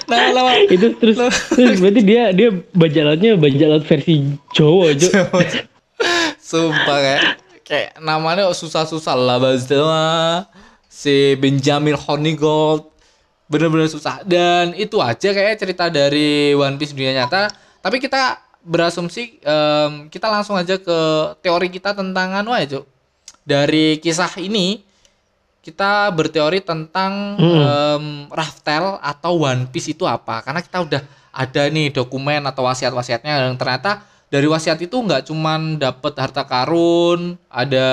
[0.08, 1.16] Nah, nama itu terus,
[1.56, 5.08] terus berarti dia dia bajak laut versi Jawa Jo.
[6.40, 7.24] Sumpah kayak
[7.64, 10.48] kayak namanya susah-susah lah Bazdoa,
[10.88, 12.97] si Benjamin Honeygold
[13.48, 14.22] bener-bener susah.
[14.28, 17.52] Dan itu aja kayak cerita dari One Piece dunia nyata.
[17.82, 21.00] Tapi kita berasumsi em, kita langsung aja ke
[21.40, 22.86] teori kita tentang anu aja Cuk.
[23.48, 24.84] dari kisah ini
[25.64, 30.44] kita berteori tentang em, Raftel atau One Piece itu apa.
[30.44, 35.80] Karena kita udah ada nih dokumen atau wasiat-wasiatnya dan ternyata dari wasiat itu nggak cuman
[35.80, 37.88] dapet harta karun ada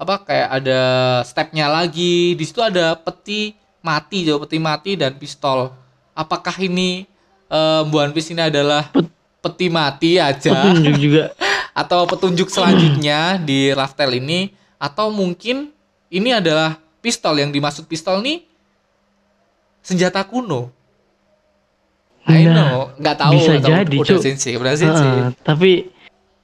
[0.00, 0.80] apa kayak ada
[1.28, 2.32] stepnya lagi.
[2.32, 5.74] Di situ ada peti mati jauh peti mati dan pistol
[6.12, 7.04] apakah ini
[7.46, 8.88] em, One Piece ini adalah
[9.38, 11.24] peti mati aja Petunjuk juga.
[11.82, 15.72] atau petunjuk selanjutnya di Raftel ini atau mungkin
[16.08, 18.44] ini adalah pistol yang dimaksud pistol nih
[19.80, 20.70] senjata kuno.
[22.22, 23.66] I Nah, know, nggak tahu bisa tahu.
[23.66, 24.22] jadi, udah Cuk.
[24.22, 25.10] sensei, udah sensei.
[25.10, 25.70] Heeh, tapi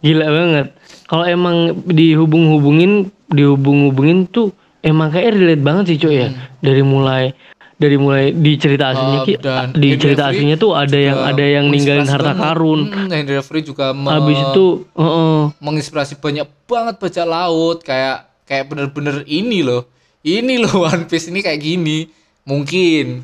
[0.00, 0.66] gila banget.
[1.06, 6.28] Kalau emang dihubung-hubungin, dihubung-hubungin tuh emang kayak relate banget sih cuy ya.
[6.58, 7.32] Dari mulai
[7.74, 9.28] dari mulai di cerita aslinya Hmm.
[9.28, 12.42] Ki, dan di Henry cerita Avery aslinya tuh ada yang ada yang ninggalin harta banget.
[12.44, 12.80] karun.
[12.84, 18.64] Hmm, Henry Avery juga me- Habis itu heeh, menginspirasi banyak banget bajak laut kayak kayak
[18.66, 19.86] bener-bener ini loh.
[20.20, 22.10] Ini loh One Piece ini kayak gini.
[22.42, 23.22] Mungkin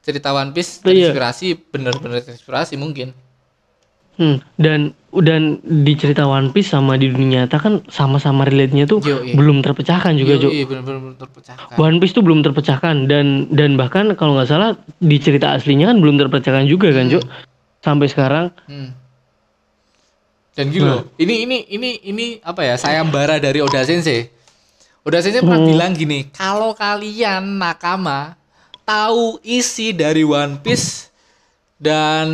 [0.00, 1.14] cerita One Piece Iya.
[1.14, 3.14] terinspirasi bener-bener terinspirasi mungkin.
[4.22, 4.80] Hmm, dan
[5.12, 9.34] dan di cerita One Piece sama di dunia nyata kan sama-sama relate-nya tuh Yoi.
[9.36, 10.52] belum terpecahkan juga, Iya, Cuk.
[10.54, 11.76] iya bener-bener terpecahkan.
[11.76, 16.00] One Piece tuh belum terpecahkan dan dan bahkan kalau nggak salah di cerita aslinya kan
[16.00, 17.24] belum terpecahkan juga kan, Cuk.
[17.82, 18.94] Sampai sekarang Hmm.
[20.52, 21.08] Dan gitu loh.
[21.16, 22.76] Ini ini ini ini apa ya?
[22.76, 24.28] Sayembara dari Oda Sensei.
[25.00, 28.36] Oda Sensei pernah bilang gini, kalau kalian nakama
[28.84, 31.08] tahu isi dari One Piece
[31.80, 32.28] dan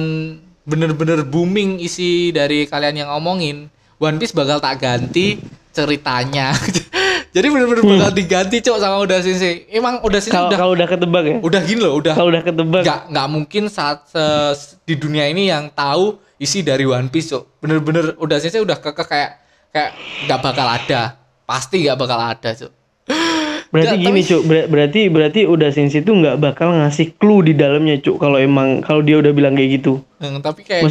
[0.69, 5.41] bener-bener booming isi dari kalian yang ngomongin, One Piece bakal tak ganti
[5.73, 6.53] ceritanya.
[7.35, 9.65] Jadi bener-bener bakal diganti cok sama Oda Sensei.
[9.69, 11.37] Emang Sensei kalau udah kalau udah ketebak ya.
[11.41, 12.83] udah gini loh, udah Kalau udah ketebak.
[12.85, 17.59] nggak nggak mungkin saat se- di dunia ini yang tahu isi dari One Piece cok
[17.59, 19.31] bener-bener udah sih udah kekeh kayak
[19.69, 19.91] kayak
[20.25, 21.03] nggak bakal ada
[21.45, 22.73] pasti nggak bakal ada cok
[23.69, 27.43] berarti Nggak, gini tapi- cuk ber- berarti berarti udah Sensei itu nggak bakal ngasih clue
[27.43, 30.89] di dalamnya cuk kalau emang kalau dia udah bilang kayak gitu Hmm, tapi kayak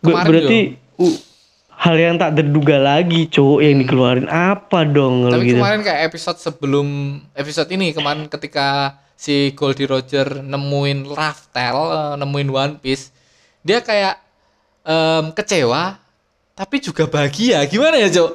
[0.00, 0.58] kemarin berarti
[0.96, 1.04] yo.
[1.04, 1.20] u-
[1.72, 5.32] hal yang tak terduga lagi cuk yang dikeluarin apa dong Hmm.
[5.32, 6.86] Tapi gitu kemarin kayak episode sebelum
[7.32, 13.12] episode ini kemarin ketika si Goldie Roger nemuin Raftel, eh, nemuin One Piece,
[13.60, 14.16] dia kayak
[14.80, 16.00] em, kecewa
[16.52, 17.60] tapi juga bahagia.
[17.64, 18.30] Gimana ya, Cok?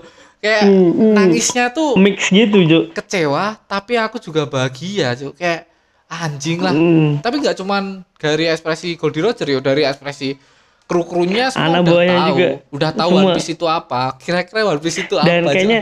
[0.46, 5.34] Kayak Hmm, nangisnya tuh mix gitu cuk kecewa tapi aku juga bahagia, Cok.
[5.34, 5.66] Kayak
[6.06, 6.70] anjing lah.
[6.70, 7.18] Hmm.
[7.18, 10.38] Tapi nggak cuman dari ekspresi Goldie Roger ya, dari ekspresi
[10.86, 12.48] kru-krunya semua Anak udah tahu, juga.
[12.70, 13.22] udah tahu Semua.
[13.26, 14.02] One Piece itu apa.
[14.22, 15.58] Kira-kira One Piece itu dan apa?
[15.58, 15.80] Kayaknya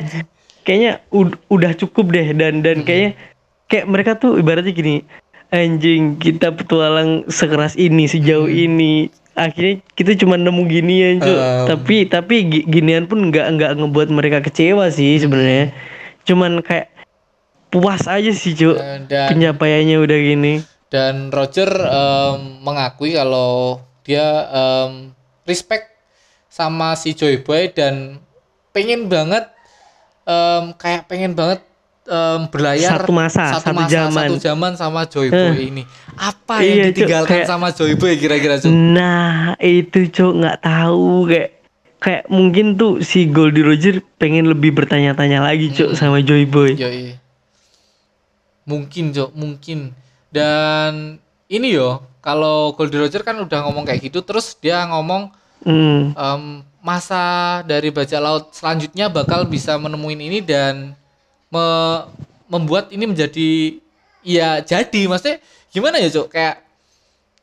[0.64, 3.20] kayaknya ud- udah cukup deh dan dan kayaknya
[3.68, 5.04] kayak mereka tuh ibaratnya gini
[5.50, 11.66] anjing kita petualang sekeras ini sejauh ini akhirnya kita cuma nemu ginian cuy Um.
[11.66, 15.74] tapi tapi gi- ginian pun nggak nggak ngebuat mereka kecewa sih sebenarnya.
[16.24, 16.94] Cuman kayak
[17.68, 20.54] puas aja sih cuy dan pencapaiannya udah gini.
[20.94, 25.10] Dan Roger em, mengakui kalau dia em,
[25.44, 25.90] respect
[26.46, 28.22] sama si Joy Boy dan
[28.70, 29.50] pengen banget
[30.24, 31.66] em, kayak pengen banget
[32.04, 34.28] em, berlayar Satu masa, satu zaman.
[34.28, 38.14] satu zaman sama Joy Boy ini apa yang Iya, Cuk, ditinggalkan kayak- sama Joy Boy
[38.16, 38.70] kira-kira Cuk?
[38.70, 41.50] Nah, itu cok nggak tahu kayak
[41.98, 46.76] kayak mungkin tuh si Goldie Roger pengen lebih bertanya-tanya lagi cok sama Joy Boy.
[46.76, 47.16] Yoi.
[48.64, 49.92] mungkin Cuk mungkin
[50.30, 55.32] dan ini yo kalau Goldie Roger kan udah ngomong kayak gitu terus dia ngomong
[55.64, 56.12] Hmm.
[56.12, 56.44] em,
[56.80, 57.24] masa
[57.64, 60.92] dari bajak laut selanjutnya bakal bisa menemuin ini dan
[61.54, 62.04] me-
[62.50, 63.78] membuat ini menjadi
[64.26, 65.38] ya jadi maksudnya
[65.70, 66.56] gimana ya cok kayak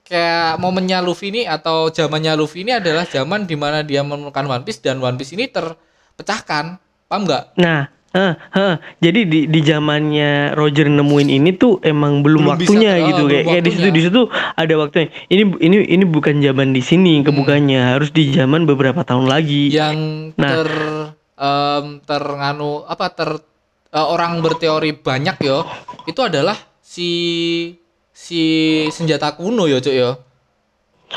[0.06, 4.66] kayak momennya Luffy ini atau zamannya Luffy ini adalah zaman di mana dia menemukan One
[4.66, 7.44] Piece dan One Piece ini terpecahkan paham nggak
[8.10, 8.34] Nah,
[8.98, 13.22] jadi di di zamannya Roger nemuin ini tuh emang belum, Belum bisa waktunya oh, gitu
[13.22, 15.08] belum kayak kayak di situ di situ ada waktunya.
[15.30, 17.30] Ini ini ini bukan zaman di sini Hmm.
[17.30, 19.70] kebukannya harus di zaman beberapa tahun lagi.
[19.70, 20.50] yang Nah.
[20.50, 20.70] ter
[22.02, 23.30] ternganu apa ter
[23.90, 25.66] eh, orang berteori banyak yo
[26.04, 27.10] itu adalah si
[28.10, 28.42] si
[28.88, 30.12] senjata kuno yo cok yo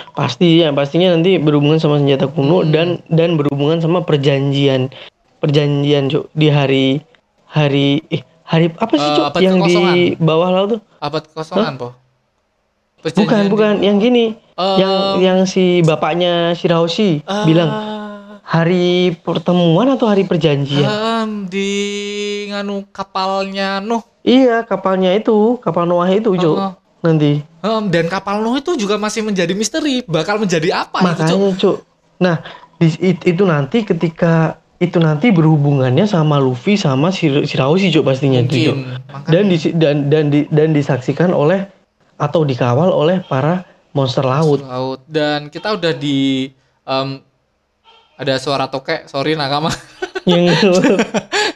[0.10, 2.70] Pasti ya, pastinya nanti berhubungan sama senjata kuno Hmm.
[2.70, 4.90] dan dan berhubungan sama perjanjian
[5.38, 6.88] perjanjian cuk di hari
[7.46, 9.98] hari eh hari apa sih Eh, cuk abad yang di kekosongan.
[10.20, 10.82] bawah laut tuh?
[10.98, 11.90] abad kosongan po
[13.04, 14.26] Bukan Perjanjian bukan di- yang gini.
[14.54, 17.70] Eh, yang yang si bapaknya Shirahoshi Ah, bilang
[18.44, 20.84] hari pertemuan atau hari perjanjian?
[20.84, 21.72] em, di
[22.48, 26.32] nganu kapalnya Nuh Iya, kapalnya itu, kapal Noah itu.
[26.32, 26.72] Oh, oh.
[27.02, 27.44] Nanti.
[27.60, 31.78] Em, dan kapal Nuh itu juga masih menjadi misteri bakal menjadi apa itu Makanya, Cuk.
[32.18, 32.36] Nah,
[32.78, 38.40] di, it- itu nanti ketika itu nanti berhubungannya sama Luffy sama Shir- Shirahoshi, Cuk, pastinya
[38.40, 38.76] itu, Cuk.
[38.76, 41.68] mungkin Makanya- Dan di, dan dan di, dan disaksikan oleh
[42.16, 44.60] atau dikawal oleh para monster laut.
[44.62, 46.48] laut dan kita udah di
[46.82, 47.20] em,
[48.20, 49.74] ada suara tokek sorry nakama
[50.24, 50.54] yang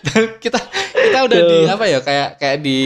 [0.05, 0.59] dan kita
[0.93, 2.79] kita udah di apa ya kayak kayak di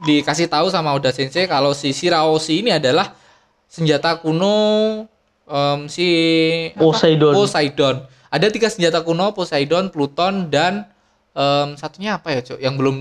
[0.00, 3.12] dikasih tahu sama Oda Sensei kalau si Shirahoshi ini adalah
[3.68, 4.56] senjata kuno
[5.44, 6.06] em, si
[6.72, 6.80] apa?
[6.80, 7.32] Poseidon.
[7.36, 7.96] Poseidon.
[8.30, 10.88] Ada tiga senjata kuno Poseidon, Pluton dan
[11.36, 12.58] em, satunya apa ya, Cok?
[12.62, 12.96] Yang belum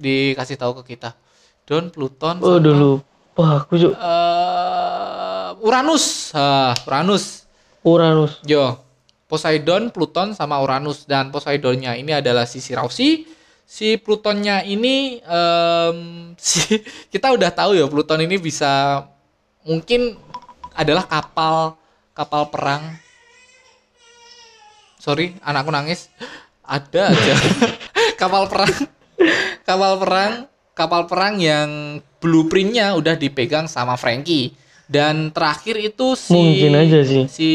[0.00, 1.14] dikasih tahu ke kita.
[1.70, 2.92] Don, Pluton, oh sama, dulu.
[3.38, 3.94] Wah, aku Cuk.
[3.94, 6.34] eh, Uranus.
[6.34, 7.46] Ah, Uranus.
[7.86, 8.42] Uranus.
[8.42, 8.74] Yo,
[9.30, 13.30] Poseidon, Pluton sama Uranus dan Poseidonnya ini adalah si Sirausi.
[13.62, 15.98] Si Plutonnya ini em,
[16.34, 16.82] si
[17.14, 19.06] kita udah tahu ya Pluton ini bisa
[19.62, 20.18] mungkin
[20.74, 21.78] adalah kapal
[22.10, 22.82] kapal perang.
[24.98, 26.10] Sorry, anakku nangis.
[26.66, 27.34] Ada aja
[28.20, 28.74] kapal perang,
[29.62, 30.32] kapal perang,
[30.74, 34.58] kapal perang yang blueprintnya udah dipegang sama Frankie.
[34.90, 37.30] Dan terakhir itu si Mungkin aja sih.
[37.30, 37.50] si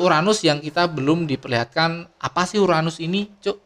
[0.00, 3.60] Uranus yang kita belum diperlihatkan apa sih Uranus ini, Cuk?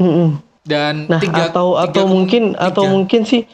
[0.00, 0.40] Mm-mm.
[0.64, 2.72] Dan Nah, tiga, atau tiga atau mungkin tiga.
[2.72, 3.44] atau mungkin sih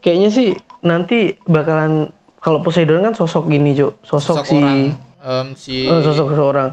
[0.00, 0.48] kayaknya sih
[0.80, 3.96] nanti bakalan kalau Poseidon kan sosok gini, Cuk.
[4.04, 4.78] Sosok, sosok si orang
[5.20, 6.70] em, si eh, sosok seseorang.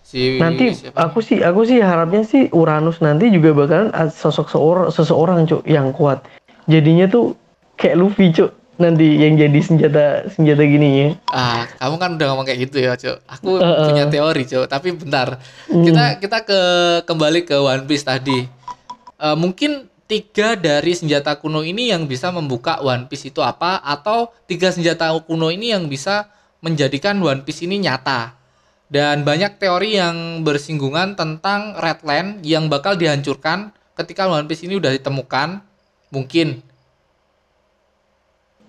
[0.00, 0.96] si Nanti siapa?
[0.96, 5.92] aku sih aku sih harapnya sih Uranus nanti juga bakalan sosok seorang seseorang, Cuk, yang
[5.92, 6.24] kuat.
[6.64, 7.36] Jadinya tuh
[7.76, 8.48] kayak Luffy, Cuk.
[8.82, 11.06] Nanti yang jadi senjata senjata gini ya.
[11.30, 13.22] Ah, kamu kan udah ngomong kayak gitu ya, Cuk.
[13.30, 13.86] Aku Uh, uh.
[13.86, 14.66] punya teori, Cuk.
[14.66, 15.38] Tapi bentar.
[15.70, 15.86] Hmm.
[15.86, 16.60] Kita kita ke
[17.06, 18.42] kembali ke One Piece tadi.
[19.22, 24.34] Eh, mungkin tiga dari senjata kuno ini yang bisa membuka One Piece itu apa atau
[24.50, 26.26] tiga senjata kuno ini yang bisa
[26.58, 28.34] menjadikan One Piece ini nyata.
[28.92, 34.76] Dan banyak teori yang bersinggungan tentang Red Land yang bakal dihancurkan ketika One Piece ini
[34.76, 35.62] udah ditemukan
[36.12, 36.60] mungkin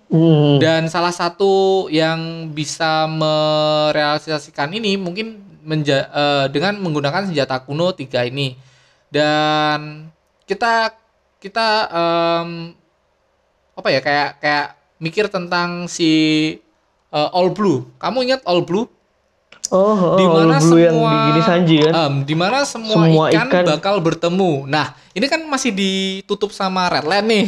[0.06, 0.56] Hmm.
[0.58, 1.52] dan salah satu
[1.88, 8.54] yang bisa merealisasikan ini mungkin menja- eh, dengan menggunakan senjata kuno tiga ini
[9.08, 10.06] dan
[10.44, 10.92] kita
[11.38, 12.48] kita em,
[13.74, 14.66] apa ya kayak kayak
[14.98, 16.12] mikir tentang si
[17.08, 18.86] eh, All Blue kamu ingat All Blue
[19.72, 21.92] Oh, oh, di mana blue yang semua di gini Sanji kan?
[21.96, 24.68] em, di mana semua, Semua ikan, ikan- bakal bertemu.
[24.68, 27.46] Nah, ini kan masih ditutup sama Redland nih.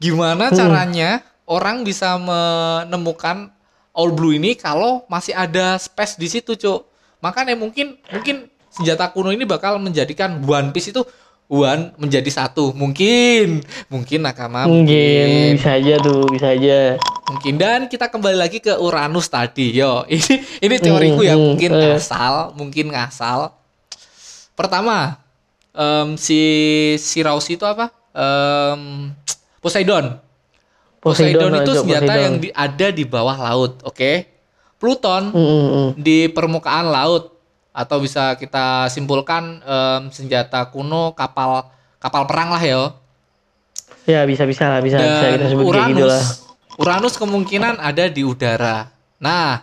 [0.00, 0.56] Gimana Hmm.
[0.56, 3.50] caranya orang bisa menemukan
[3.90, 6.86] All Blue ini kalau masih ada space di situ, Cuk?
[7.18, 11.02] Makanya mungkin mungkin senjata kuno ini bakal menjadikan One Piece itu
[11.50, 12.70] One menjadi satu.
[12.70, 16.94] Mungkin, mungkin nakama Mungkin bisa aja tuh, bisa aja.
[17.26, 21.48] mungkin dan kita kembali lagi ke Uranus tadi yo ini ini teoriku ya Hmm, hmm,
[21.54, 21.78] mungkin eh.
[21.94, 23.54] ngasal mungkin ngasal
[24.52, 25.18] pertama
[25.70, 26.40] em, si
[26.98, 29.14] si Rausi itu apa Em,
[29.62, 30.18] Poseidon
[31.00, 32.22] Poseidon, itu aja, senjata Poseidon.
[32.22, 34.12] yang di- ada di bawah laut oke
[34.76, 37.36] Pluton Hmm, hmm, di permukaan laut
[37.70, 42.84] atau bisa kita simpulkan em, senjata kuno kapal kapal perang lah yo
[44.04, 46.18] Ya bisa bisa lah, bisa bisa kita dan kayak gitu lah.
[46.18, 46.26] Uranus,
[46.76, 48.88] Uranus kemungkinan ada di udara.
[49.18, 49.60] Nah,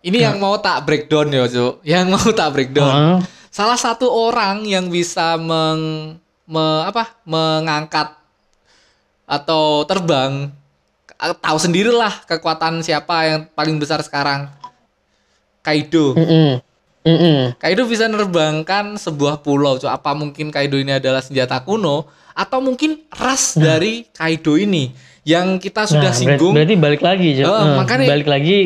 [0.00, 1.82] ini yang mau tak breakdown ya, Cuk.
[1.82, 2.94] Yang mau tak breakdown.
[2.94, 3.18] Heeh.
[3.50, 8.14] Salah satu orang yang bisa meng, me- apa, mengangkat
[9.26, 10.48] atau terbang
[11.18, 14.48] eh, tahu sendirilah kekuatan siapa yang paling besar sekarang.
[15.60, 16.14] Kaido.
[16.14, 16.62] Mm-mm.
[17.02, 17.38] Mm-mm.
[17.58, 19.78] Kaido bisa nerbangkan sebuah pulau.
[19.78, 19.90] Cuk.
[19.90, 24.90] Apa mungkin Kaido ini adalah senjata kuno atau mungkin ras dari Kaido ini
[25.26, 27.34] yang kita sudah Nah, singgung berarti balik lagi.
[27.42, 28.58] Oh, Eh, makanya- balik lagi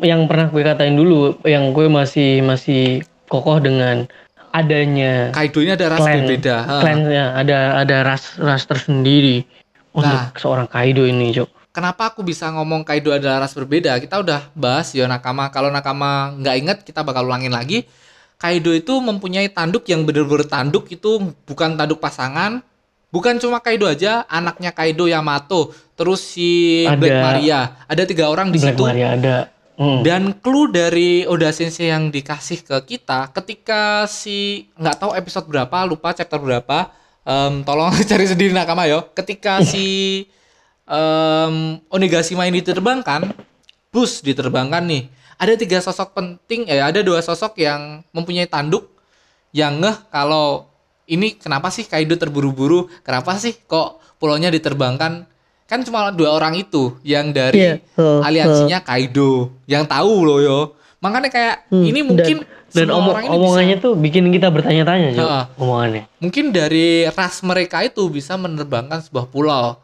[0.00, 4.06] yang pernah gue katain dulu, yang gue masih masih kokoh dengan
[4.52, 6.56] adanya Kaido ini ada ras klan, berbeda.
[6.60, 6.74] Ha.
[6.80, 9.44] klannya ada ada ras ras tersendiri
[9.92, 10.32] untuk Nah.
[10.34, 11.46] seorang Kaido ini, Jo.
[11.72, 13.96] Kenapa aku bisa ngomong Kaido adalah ras berbeda?
[13.96, 15.48] Kita udah bahas ya Nakama.
[15.48, 17.88] Kalau Nakama nggak inget, kita bakal ulangin lagi.
[18.36, 22.60] Kaido itu mempunyai tanduk yang bener-bener tanduk itu bukan tanduk pasangan.
[23.08, 27.60] Bukan cuma Kaido aja, anaknya Kaido Yamato, terus si Ada- Black Maria.
[27.84, 28.82] Ada tiga orang di Black situ.
[28.84, 29.36] Maria ada.
[29.72, 30.04] Hmm.
[30.04, 35.88] Dan clue dari Oda Sensei yang dikasih ke kita ketika si nggak tahu episode berapa,
[35.88, 39.10] lupa chapter berapa, em, tolong cari sendiri nakama yo.
[39.14, 40.26] Ketika si
[40.86, 41.54] em,
[41.88, 43.32] Onigashima ini diterbangkan,
[43.90, 45.08] bus diterbangkan nih.
[45.38, 48.86] Ada tiga sosok penting, eh ada dua sosok yang mempunyai tanduk
[49.50, 50.70] yang ngeh kalau
[51.10, 52.86] ini kenapa sih Kaido terburu-buru?
[53.02, 55.26] Kenapa sih kok pulaunya diterbangkan?
[55.66, 60.60] Kan cuma dua orang itu yang dari Iya, heeh, aliansinya Kaido yang tahu loh yo.
[61.02, 62.36] Makanya kayak Hmm, ini mungkin
[62.70, 65.20] dan, dan omong- omongannya bisa, tuh bikin kita bertanya-tanya, Jo.
[65.20, 65.44] Heeh.
[65.56, 66.02] Omongannya.
[66.16, 69.82] mungkin dari ras mereka itu bisa menerbangkan sebuah pulau.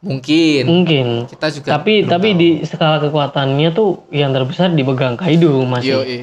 [0.00, 1.06] Mungkin Mungkin.
[1.26, 2.38] kita juga Tapi tapi tahu.
[2.38, 6.20] di skala kekuatannya tuh yang terbesar dipegang Kaido masih Yoi.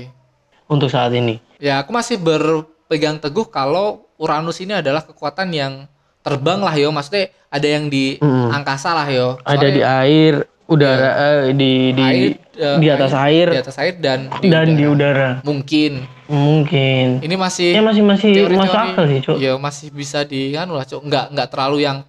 [0.67, 1.41] untuk saat ini.
[1.57, 5.73] Ya, aku masih berpegang teguh kalau Uranus ini adalah kekuatan yang
[6.21, 6.89] terbang lah yo.
[6.89, 8.53] Maksudnya ada yang di Mm.
[8.53, 9.41] angkasa lah yo.
[9.41, 11.09] Ada di air, udara
[11.43, 14.87] eh, di di air, eh, di atas air, di atas air dan di dan di
[14.87, 15.43] udara.
[15.43, 15.43] udara.
[15.43, 17.19] Mungkin Mungkin.
[17.19, 19.19] ini masih Ya masih masih teori-teori- masuk akal sih.
[19.37, 21.03] Ya masih bisa di anu lah, Cuk.
[21.03, 22.07] Enggak enggak terlalu yang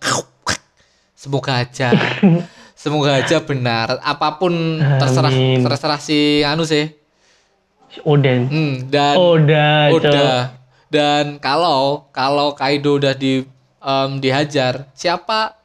[1.18, 1.90] semoga aja.
[2.78, 3.98] semoga aja benar.
[3.98, 5.60] Apa pun terserah Amin.
[5.60, 6.86] terserah si anu sih.
[8.02, 8.48] Oden.
[8.48, 10.38] Hmm, dan Oda, udah
[10.88, 13.44] dan kalau kalau Kaido udah di
[13.78, 15.60] em, dihajar siapa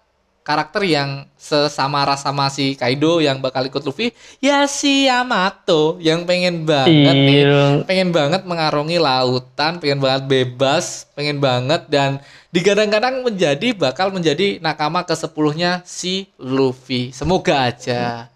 [0.48, 6.24] karakter yang sesama rasa sama si Kaido yang bakal ikut Luffy ya si Yamato yang
[6.24, 7.84] pengen banget nih Iya.
[7.84, 15.04] pengen banget mengarungi lautan pengen banget bebas pengen banget dan digadang-gadang menjadi bakal menjadi nakama
[15.04, 18.32] ke sepuluhnya si Luffy semoga aja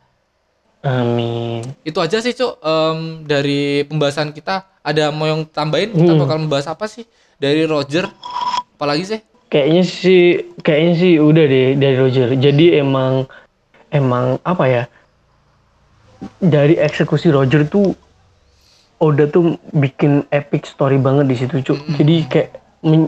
[0.82, 1.62] Amin.
[1.82, 6.20] itu aja sih cuk Em, dari pembahasan kita ada mau yang tambahin kita Hmm.
[6.20, 7.06] bakal membahas apa sih
[7.38, 8.10] dari Roger
[8.74, 9.22] apalagi sih
[9.52, 10.22] Kayaknya sih
[10.64, 12.32] kayaknya sih udah deh dari Roger.
[12.40, 13.28] Jadi emang
[13.92, 14.84] emang apa ya?
[16.40, 17.92] Dari eksekusi Roger tuh
[19.02, 21.82] Oda tuh bikin epic story banget di situ, Cuk.
[21.98, 22.50] Jadi kayak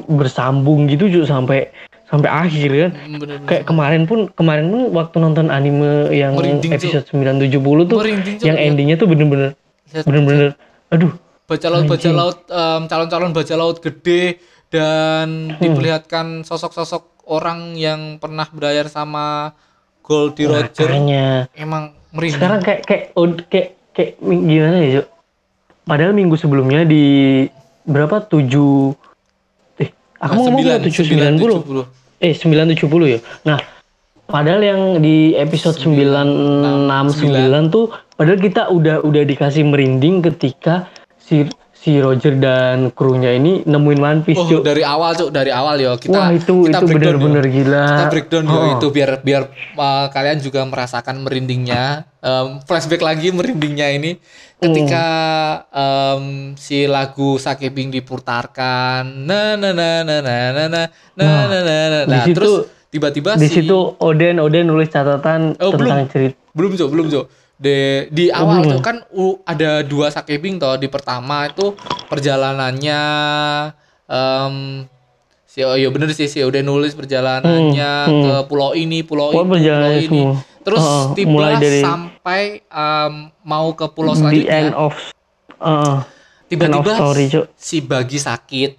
[0.10, 1.70] bersambung gitu, Cuk, sampai
[2.10, 2.92] sampai akhir kan.
[2.98, 3.46] Hmm, bener -bener.
[3.46, 6.82] Kayak kemarin pun kemarin pun waktu nonton anime yang Merinding, Cuk.
[6.82, 8.66] episode 970 tuh Merinding, Cuk, yang ya.
[8.66, 9.54] endingnya tuh bener-bener
[10.02, 10.58] bener-bener
[10.90, 11.14] aduh
[11.46, 14.42] baca laut baca laut em, calon-calon baca laut gede
[14.74, 15.62] dan Hmm.
[15.62, 19.54] diperlihatkan sosok-sosok orang yang pernah berlayar sama
[20.02, 23.04] Gold di Roger makanya emang merinding sekarang kayak kayak
[23.48, 25.08] kayak kayak gimana ya Cuk?
[25.84, 27.06] padahal minggu sebelumnya di
[27.84, 28.92] berapa tujuh
[29.78, 31.86] eh aku mau ngomong Sembilan, tujuh sembilan, sembilan puluh tujuh puluh.
[32.20, 33.20] eh 970 ya.
[33.44, 33.60] Nah,
[34.26, 36.56] padahal yang di episode 969
[37.70, 41.44] tuh padahal kita udah udah dikasih merinding ketika si
[41.84, 44.64] si Roger dan krunya ini nemuin One Piece, Oh, Cuk.
[44.64, 46.96] dari awal cuk, dari awal yo kita Wah, itu kita itu yo.
[46.96, 47.84] bener-bener gila.
[47.86, 48.72] Kita breakdown yo Oh.
[48.74, 52.08] itu biar biar uh, kalian juga merasakan merindingnya.
[52.18, 54.16] Um, flashback lagi merindingnya ini
[54.58, 55.06] ketika
[55.70, 56.24] um,
[56.56, 59.04] si lagu Sakebing diputarkan.
[59.22, 60.82] Na na na na na na na na
[61.14, 62.00] Nah, na na na.
[62.06, 62.54] Nah, situ- terus
[62.88, 66.40] tiba-tiba Di si situ Oden Oden nulis catatan Oh, tentang cerita.
[66.54, 67.26] belum cok belum cok
[67.64, 68.84] di di Oh, awal belum tuh ya?
[68.84, 71.72] kan u- ada dua sakebing toh di pertama itu
[72.06, 73.02] perjalanannya
[74.06, 74.56] em
[75.46, 78.22] si oh iya bener sih sih udah nulis perjalanannya Hmm, hmm.
[78.22, 79.56] ke pulau ini pulau itu pulau
[79.94, 80.34] ini semua.
[80.62, 84.94] terus Oh, tiba mulai dari- sampai em, mau ke pulau The selanjutnya end of
[85.58, 86.04] uh,
[86.46, 87.46] tiba-tiba end of story, Cuk.
[87.54, 88.72] si bagi sakit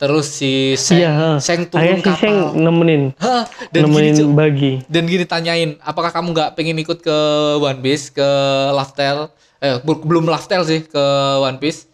[0.00, 1.36] terus si Seng, Iya.
[1.38, 3.02] Seng turun Akhirnya si Seng kapal nemenin.
[3.14, 4.72] Hah, dan gini nemenin Cuk, bagi.
[4.86, 7.16] dan gini tanyain apakah kamu nggak pengen ikut ke
[7.54, 8.24] One Piece ke
[8.72, 9.28] Laftel?
[9.58, 11.04] Eh bu- belum Laftel sih ke
[11.38, 11.84] One Piece.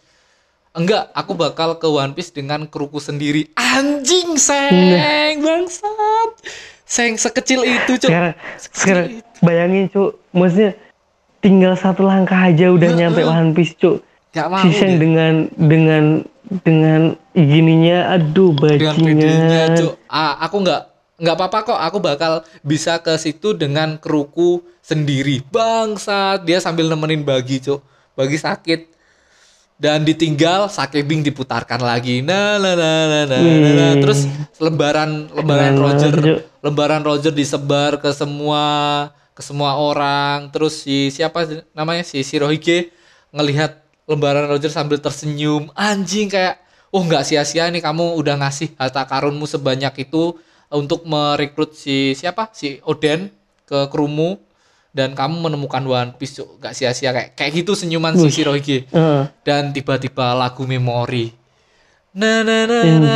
[0.71, 3.51] Enggak aku bakal ke One Piece dengan kruku sendiri.
[3.53, 4.95] Anjing seng
[5.37, 6.31] bangsat.
[6.81, 9.07] Seng sekecil itu cok Sekarang sekarang
[9.39, 10.15] bayangin, Cuk.
[10.31, 10.71] Maksudnya
[11.37, 13.99] tinggal satu langkah aja udah nyampe One Piece, Cuk.
[14.29, 16.03] nggak mau Si Seng dengan dengan
[16.61, 17.01] dengan
[17.37, 19.77] gininya aduh bajingan.
[19.77, 20.81] cok ah, aku nggak
[21.17, 21.79] nggak apa-apa kok.
[21.81, 25.41] Aku bakal bisa ke situ dengan kruku sendiri.
[25.49, 27.81] Bangsat dia sambil nemenin bagi cok
[28.13, 28.97] bagi sakit.
[29.77, 32.25] Dan ditinggal sakebing diputarkan lagi.
[32.25, 33.93] Nah nah nah nah nah, nah, nah.
[34.01, 34.25] Terus
[34.57, 36.13] lembaran lembaran Keren Roger.
[36.17, 36.39] Cok.
[36.65, 38.65] lembaran Roger disebar ke semua
[39.37, 40.49] ke semua orang.
[40.49, 41.45] Terus si siapa
[41.77, 42.01] namanya?
[42.01, 42.89] Si Shirohige
[43.29, 43.77] ngelihat
[44.09, 45.69] lembaran Roger sambil tersenyum.
[45.77, 50.35] Anjing kayak oh nggak sia-sia nih kamu udah ngasih harta karunmu sebanyak itu
[50.67, 53.31] untuk merekrut si siapa si Oden
[53.63, 54.39] ke krumu
[54.89, 56.57] dan kamu menemukan One Piece Cuk.
[56.57, 59.21] nggak sia-sia kayak kayak gitu senyuman si Shirohige Heeh.
[59.41, 61.31] dan tiba-tiba lagu memori
[62.11, 63.15] na na na na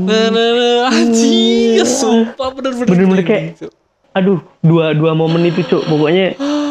[0.00, 3.72] na na na anjing sumpah bener-bener Bener-bener kayak- Cuk.
[4.10, 5.84] Aduh, dua dua momen itu, Cuk.
[5.84, 6.32] Pokoknya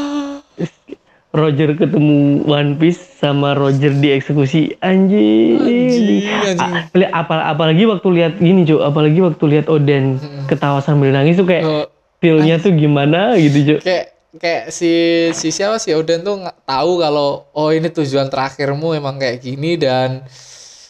[1.36, 5.60] Roger ketemu One Piece sama Roger dieksekusi anjing.
[5.60, 6.58] Anjing, anjing.
[6.58, 8.80] A- li- apal apalagi waktu lihat gini, Cuk.
[8.80, 11.86] Apalagi waktu lihat Oden ketawa sambil nangis tuh kayak Oh,
[12.18, 13.80] feel-nya tuh gimana gitu, Cuk.
[13.84, 14.06] kayak
[14.36, 14.92] kayak si
[15.32, 19.76] si siapa si Oden tuh nggak tahu kalau oh ini tujuan terakhirmu emang kayak gini
[19.76, 20.28] dan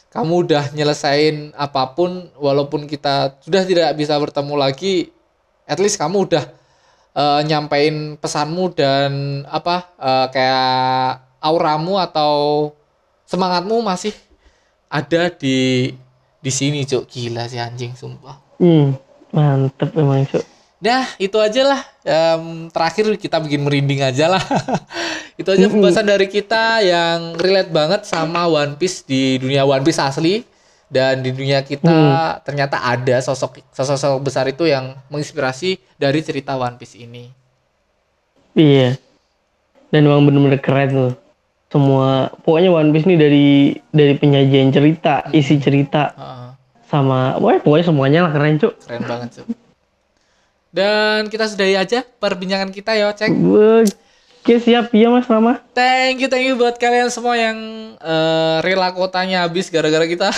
[0.10, 5.12] kamu udah nyelesain apa pun walaupun kita sudah tidak bisa bertemu lagi
[5.64, 6.42] at least kamu udah
[7.16, 12.70] eh, nyampein pesanmu dan apa eh, kayak auramu atau
[13.26, 14.14] semangatmu masih
[14.92, 15.90] ada di
[16.44, 18.96] di sini cuk gila sih anjing sumpah Hmm,
[19.36, 20.44] mantep emang, Cuk.
[20.80, 21.82] Dah, itu aja lah.
[22.06, 24.44] Em, terakhir kita bikin merinding aja lah.
[25.40, 30.00] itu aja pembahasan dari kita yang relate banget sama One Piece di dunia One Piece
[30.00, 30.55] asli
[30.96, 36.80] dan di dunia kita ternyata ada sosok sosok besar itu yang menginspirasi dari cerita One
[36.80, 37.28] Piece ini.
[38.56, 38.96] Iya.
[39.92, 41.12] Dan emang bener-bener keren tuh.
[41.68, 43.48] Semua pokoknya One Piece nih dari
[43.92, 46.48] dari penyajian cerita, isi cerita Heeh,
[46.88, 48.74] sama pokoknya, pokoknya semuanya lah keren, Cuk.
[48.88, 49.48] keren banget tuh.
[50.72, 53.36] Dan kita sudahi aja perbincangan kita ya, cek.
[54.46, 55.58] Oke, siap ya Mas Rama.
[55.74, 57.58] Thank you, thank you buat kalian semua yang
[57.98, 60.30] eh, rela kotanya habis gara-gara kita.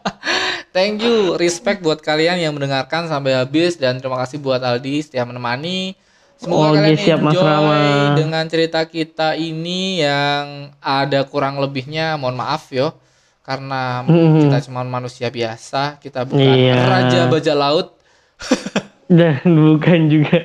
[0.76, 5.24] thank you, respect buat kalian yang mendengarkan sampai habis dan terima kasih buat Aldi setia
[5.24, 5.96] menemani.
[6.36, 7.80] Semoga Oke, kalian siap, Mas enjoy Rama.
[8.12, 12.92] dengan cerita kita ini yang ada kurang lebihnya, mohon maaf yo.
[13.40, 14.52] Karena Mhm.
[14.52, 16.76] kita cuma manusia biasa, kita bukan Iya.
[16.76, 17.96] raja bajak laut.
[19.08, 20.44] Dan bukan juga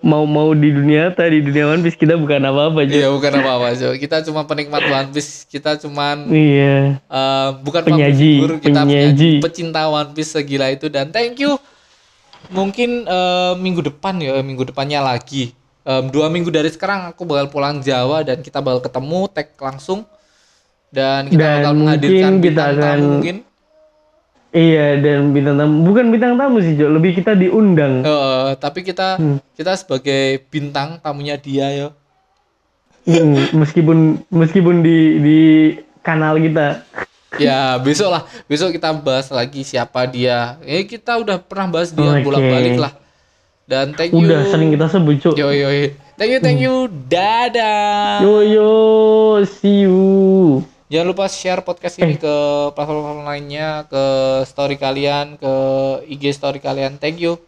[0.00, 2.84] mau mau di dunia nyata di dunia One Piece kita bukan apa-apa.
[2.84, 3.90] Iya, bukan apa-apa, Jo.
[3.92, 7.00] Kita cuma penikmat One Piece, kita cuman Iya.
[7.00, 8.96] Eh, bukan Penyaji, penghiburan, kita penyaji.
[9.08, 11.56] penyaji, pecinta One Piece segila itu dan thank you
[12.48, 17.50] mungkin eh, minggu depan ya minggu depannya lagi Em, dua minggu dari sekarang aku bakal
[17.50, 20.06] pulang Jawa dan kita bakal ketemu tag langsung
[20.88, 23.36] dan kita Dan bakal menghadirkan kita akan- mungkin
[24.52, 28.04] Iya dan bintang tamu bukan bintang tamu sih Jo, lebih kita diundang.
[28.04, 29.40] Eh, tapi kita Hmm.
[29.52, 31.88] kita sebagai bintang tamunya dia ya
[33.02, 35.38] Hmm, meskipun meskipun di di
[36.00, 36.84] kanal kita.
[37.34, 42.12] ya besok lah besok kita bahas lagi siapa dia eh kita udah pernah bahas dia
[42.12, 42.22] Oke.
[42.22, 42.92] bolak balik lah
[43.64, 45.34] dan thank you Udah sering kita sebut Cuk.
[45.34, 45.96] Yo yo yo.
[46.14, 46.86] Thank you thank you.
[47.08, 48.20] Dadah.
[48.20, 48.70] Yo yo,
[49.42, 50.60] see you.
[50.92, 52.20] Jangan lupa share podcast ini Eh.
[52.20, 52.34] ke
[52.76, 54.04] platform-platform lainnya, ke
[54.44, 55.52] story kalian, ke
[56.04, 57.00] IG story kalian.
[57.00, 57.40] Thank you.